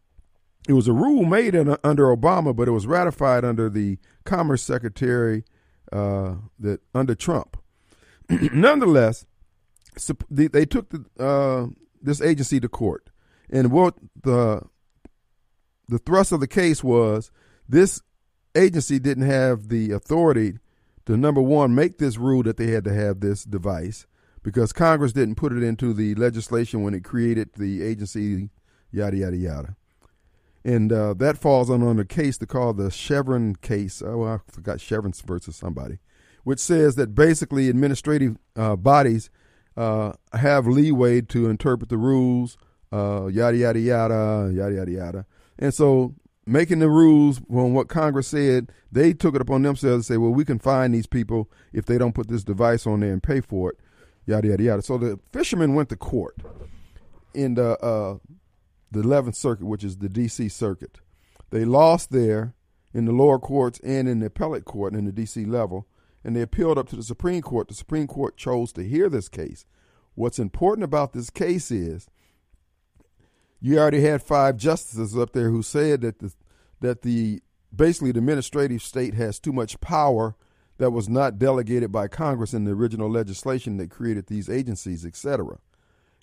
[0.68, 4.62] it was a rule made in, under Obama, but it was ratified under the Commerce
[4.62, 5.44] Secretary
[5.92, 7.56] uh, that under Trump.
[8.28, 9.26] Nonetheless,
[10.30, 11.68] they, they took the, uh,
[12.02, 13.10] this agency to court,
[13.48, 14.62] and what the
[15.88, 17.30] the thrust of the case was
[17.68, 18.02] this
[18.56, 20.58] agency didn't have the authority
[21.04, 24.06] to number one make this rule that they had to have this device
[24.42, 28.48] because Congress didn't put it into the legislation when it created the agency,
[28.92, 29.76] yada yada yada,
[30.64, 34.02] and uh, that falls on on a case they call the Chevron case.
[34.04, 35.98] Oh, I forgot Chevron versus somebody,
[36.44, 39.30] which says that basically administrative uh, bodies
[39.76, 42.56] uh, have leeway to interpret the rules,
[42.92, 45.26] uh, yada yada yada yada yada yada,
[45.58, 46.14] and so
[46.46, 50.30] making the rules on what Congress said, they took it upon themselves to say, well,
[50.30, 53.40] we can fine these people if they don't put this device on there and pay
[53.40, 53.78] for it,
[54.26, 54.82] yada yada yada.
[54.82, 56.36] So the fishermen went to court
[57.34, 58.18] in the uh,
[58.90, 60.48] the Eleventh Circuit, which is the D.C.
[60.48, 61.00] Circuit.
[61.50, 62.54] They lost there
[62.94, 65.44] in the lower courts and in the appellate court and in the D.C.
[65.44, 65.86] level,
[66.24, 67.68] and they appealed up to the Supreme Court.
[67.68, 69.66] The Supreme Court chose to hear this case.
[70.14, 72.08] What's important about this case is
[73.60, 76.32] You already had five justices up there who said that the
[76.80, 77.40] that the
[77.74, 80.36] basically the administrative state has too much power
[80.78, 85.58] that was not delegated by Congress in the original legislation that created these agencies, etc.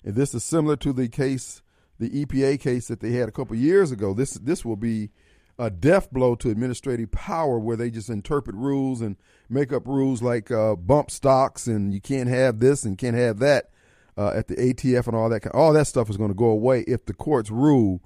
[0.04, 1.62] And this is similar to the case,
[1.98, 4.14] the EPA case that they had a couple years ago.
[4.14, 5.10] This this will be
[5.58, 9.16] a death blow to administrative power where they just interpret rules and
[9.48, 13.38] make up rules like uh, bump stocks and you can't have this and can't have
[13.38, 13.70] that
[14.16, 15.46] uh, at the ATF and all that.
[15.54, 18.00] All that stuff is going to go away if the courts rule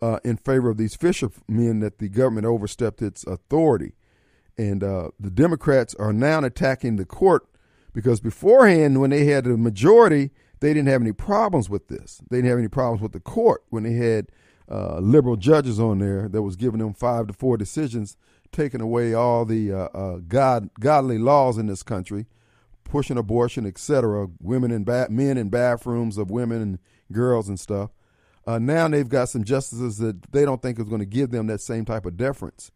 [0.00, 3.92] uh, in favor of these fishermen that the government overstepped its authority.
[4.56, 7.46] And uh, the Democrats are now attacking the court
[7.92, 10.30] because beforehand, when they had the majority,
[10.60, 12.20] they didn't have any problems with this.
[12.28, 14.30] They didn't have any problems with the court when they had
[14.70, 18.16] uh, liberal judges on there that was giving them five to four decisions,
[18.52, 22.26] taking away all the uh, uh, god godly laws in this country,
[22.88, 24.28] pushing abortion, etc.
[24.40, 26.78] Women in ba- men in bathrooms of women and
[27.12, 27.90] girls and stuff.
[28.46, 31.46] Uh, now they've got some justices that they don't think is going to give them
[31.48, 32.70] that same type of deference.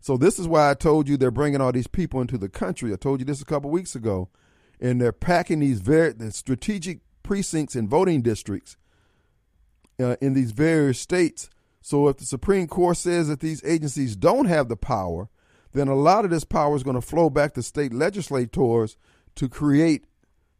[0.00, 2.92] So this is why I told you they're bringing all these people into the country.
[2.92, 4.30] I told you this a couple weeks ago,
[4.80, 8.76] and they're packing these very the strategic precincts and voting districts
[10.00, 11.50] uh, in these various states.
[11.82, 15.28] So if the Supreme Court says that these agencies don't have the power,
[15.72, 18.96] then a lot of this power is going to flow back to state legislators
[19.40, 20.04] to create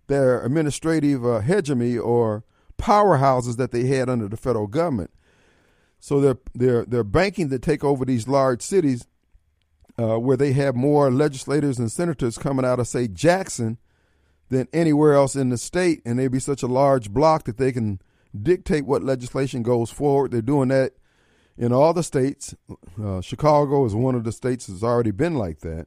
[0.07, 2.45] their administrative uh, hegemony or
[2.79, 5.11] powerhouses that they had under the federal government.
[5.99, 9.07] So they're they're they're banking to take over these large cities
[9.99, 13.77] uh, where they have more legislators and senators coming out of say Jackson
[14.49, 17.73] than anywhere else in the state, and they'd be such a large block that they
[17.73, 18.01] can
[18.35, 20.31] dictate what legislation goes forward.
[20.31, 20.95] They're doing that
[21.59, 22.55] in all the states.
[22.99, 25.87] Uh, Chicago is one of the states that's already been like that,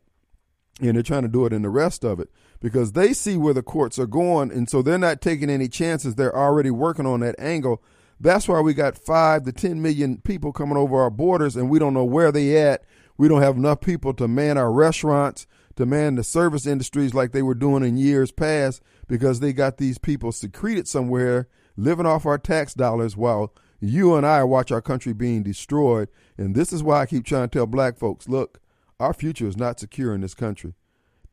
[0.80, 2.30] and they're trying to do it in the rest of it
[2.64, 6.16] because they see where the courts are going, and so they're not taking any chances.
[6.16, 7.84] They're already working on that angle.
[8.22, 11.78] That's why we got five to ten million people coming over our borders, and we
[11.78, 12.86] don't know where they at.
[13.18, 15.46] We don't have enough people to man our restaurants,
[15.76, 19.78] to man the service industries like they were doing in years past, because they got
[19.78, 24.82] these people secreted somewhere living off our tax dollars while you and I watch our
[24.82, 26.08] country being destroyed.
[26.38, 28.62] And this is why I keep trying to tell black folks look,
[29.02, 30.76] our future is not secure in this country.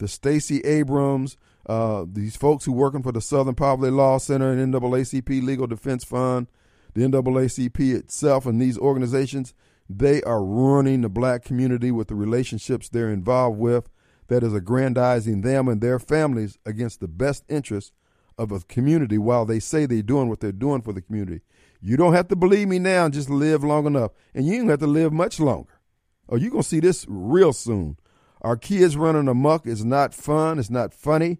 [0.00, 1.36] The Stacey Abrams,
[1.66, 6.04] uh, these folks who working for the Southern Poverty Law Center and NAACP Legal Defense
[6.04, 6.46] Fund,
[6.94, 9.52] the NAACP itself, and these organizations,
[9.90, 13.90] they are ruining the black community with the relationships they're involved with
[14.28, 17.92] that is aggrandizing them and their families against the best interests
[18.38, 21.42] of a community while they say they're doing what they're doing for the community.
[21.82, 24.12] You don't have to believe me now, just live long enough.
[24.34, 25.78] And you don't have to live much longer.
[26.26, 27.98] Or you're going to see this real soon.
[28.40, 31.38] Our kids running amok is not fun, it's not funny,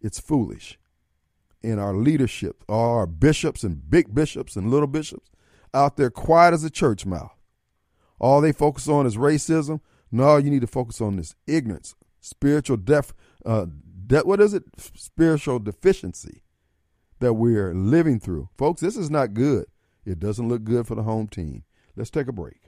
[0.00, 0.78] it's foolish.
[1.62, 5.30] And our leadership, our bishops and big bishops and little bishops,
[5.74, 7.34] out there quiet as a church mouth.
[8.18, 9.80] All they focus on is racism.
[10.10, 13.12] No, you need to focus on this ignorance, spiritual deaf,
[13.44, 13.66] uh,
[14.06, 14.64] that what is it?
[14.78, 16.42] Spiritual deficiency
[17.20, 18.48] that we're living through.
[18.56, 19.66] Folks, this is not good.
[20.04, 21.64] It doesn't look good for the home team.
[21.96, 22.67] Let's take a break.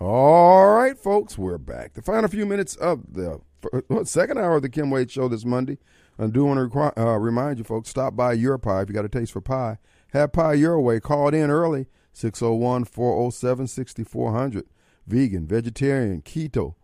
[0.00, 1.94] All right, folks, we're back.
[1.94, 3.40] The final few minutes of the
[4.04, 5.78] second hour of the Kim Wade Show this Monday.
[6.18, 9.04] I do want to uh, remind you, folks, stop by Your Pie if you got
[9.04, 9.78] a taste for pie.
[10.12, 11.00] Have pie your way.
[11.00, 14.66] Call it in early, 601 407 6400.
[15.06, 16.74] Vegan, vegetarian, keto,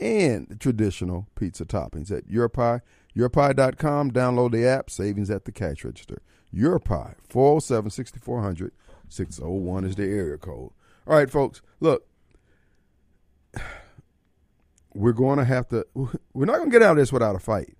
[0.00, 2.80] and traditional pizza toppings at Your Pie.
[3.16, 4.10] YourPie.com.
[4.12, 4.90] Download the app.
[4.90, 6.22] Savings at the cash register.
[6.50, 7.14] Your Pie.
[7.28, 8.72] 407 6400
[9.08, 10.70] 601 is the area code.
[11.06, 11.60] All right, folks.
[11.80, 12.07] Look,
[14.98, 17.38] we're going to have to, we're not going to get out of this without a
[17.38, 17.76] fight.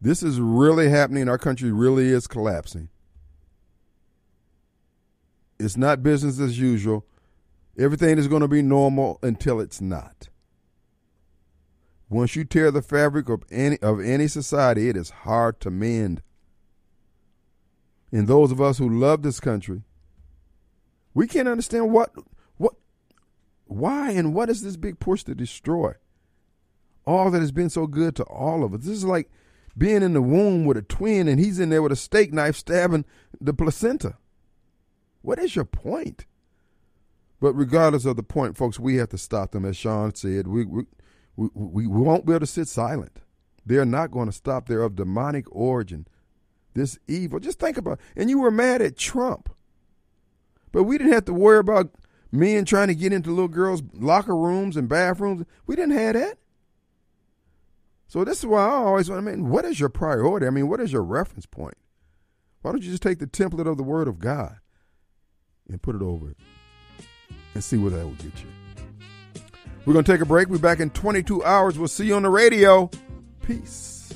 [0.00, 1.28] This is really happening.
[1.28, 2.88] Our country really is collapsing.
[5.58, 7.04] It's not business as usual.
[7.76, 10.28] Everything is going to be normal until it's not.
[12.08, 16.22] Once you tear the fabric of any of any society, it is hard to mend.
[18.12, 19.82] And those of us who love this country,
[21.12, 22.14] we can't understand what
[22.56, 22.74] what
[23.64, 25.94] why and what is this big push to destroy
[27.06, 28.80] all that has been so good to all of us.
[28.80, 29.30] This is like
[29.78, 32.56] being in the womb with a twin and he's in there with a steak knife
[32.56, 33.04] stabbing
[33.40, 34.16] the placenta.
[35.22, 36.26] What is your point?
[37.40, 39.64] But regardless of the point, folks, we have to stop them.
[39.64, 40.84] As Sean said, we, we
[41.36, 43.20] we, we, won't be able to sit silent.
[43.64, 44.66] They're not going to stop.
[44.66, 46.06] They're of demonic origin.
[46.74, 47.40] This evil.
[47.40, 48.20] Just think about it.
[48.20, 49.54] And you were mad at Trump.
[50.72, 51.90] But we didn't have to worry about
[52.32, 55.44] men trying to get into little girls' locker rooms and bathrooms.
[55.66, 56.38] We didn't have that.
[58.08, 60.46] So this is why I always want to mean, what is your priority?
[60.46, 61.76] I mean, what is your reference point?
[62.62, 64.58] Why don't you just take the template of the Word of God
[65.68, 66.36] and put it over it
[67.54, 69.42] and see where that will get you?
[69.84, 70.48] We're going to take a break.
[70.48, 71.78] We're back in 22 hours.
[71.78, 72.90] We'll see you on the radio.
[73.42, 74.12] Peace.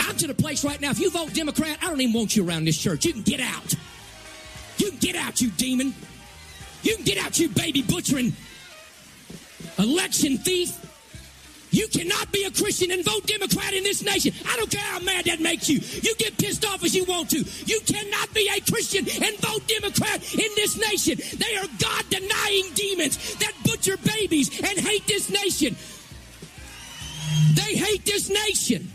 [0.00, 0.90] I'm to the place right now.
[0.90, 3.06] If you vote Democrat, I don't even want you around this church.
[3.06, 3.74] You can get out.
[4.76, 5.94] You can get out, you demon.
[6.82, 8.32] You can get out, you baby butchering
[9.78, 10.76] election thief.
[11.72, 14.34] You cannot be a Christian and vote Democrat in this nation.
[14.48, 15.78] I don't care how mad that makes you.
[16.02, 17.44] You get pissed off as you want to.
[17.64, 21.18] You cannot be a Christian and vote Democrat in this nation.
[21.38, 25.76] They are God denying demons that butcher babies and hate this nation.
[27.54, 28.90] They hate this nation.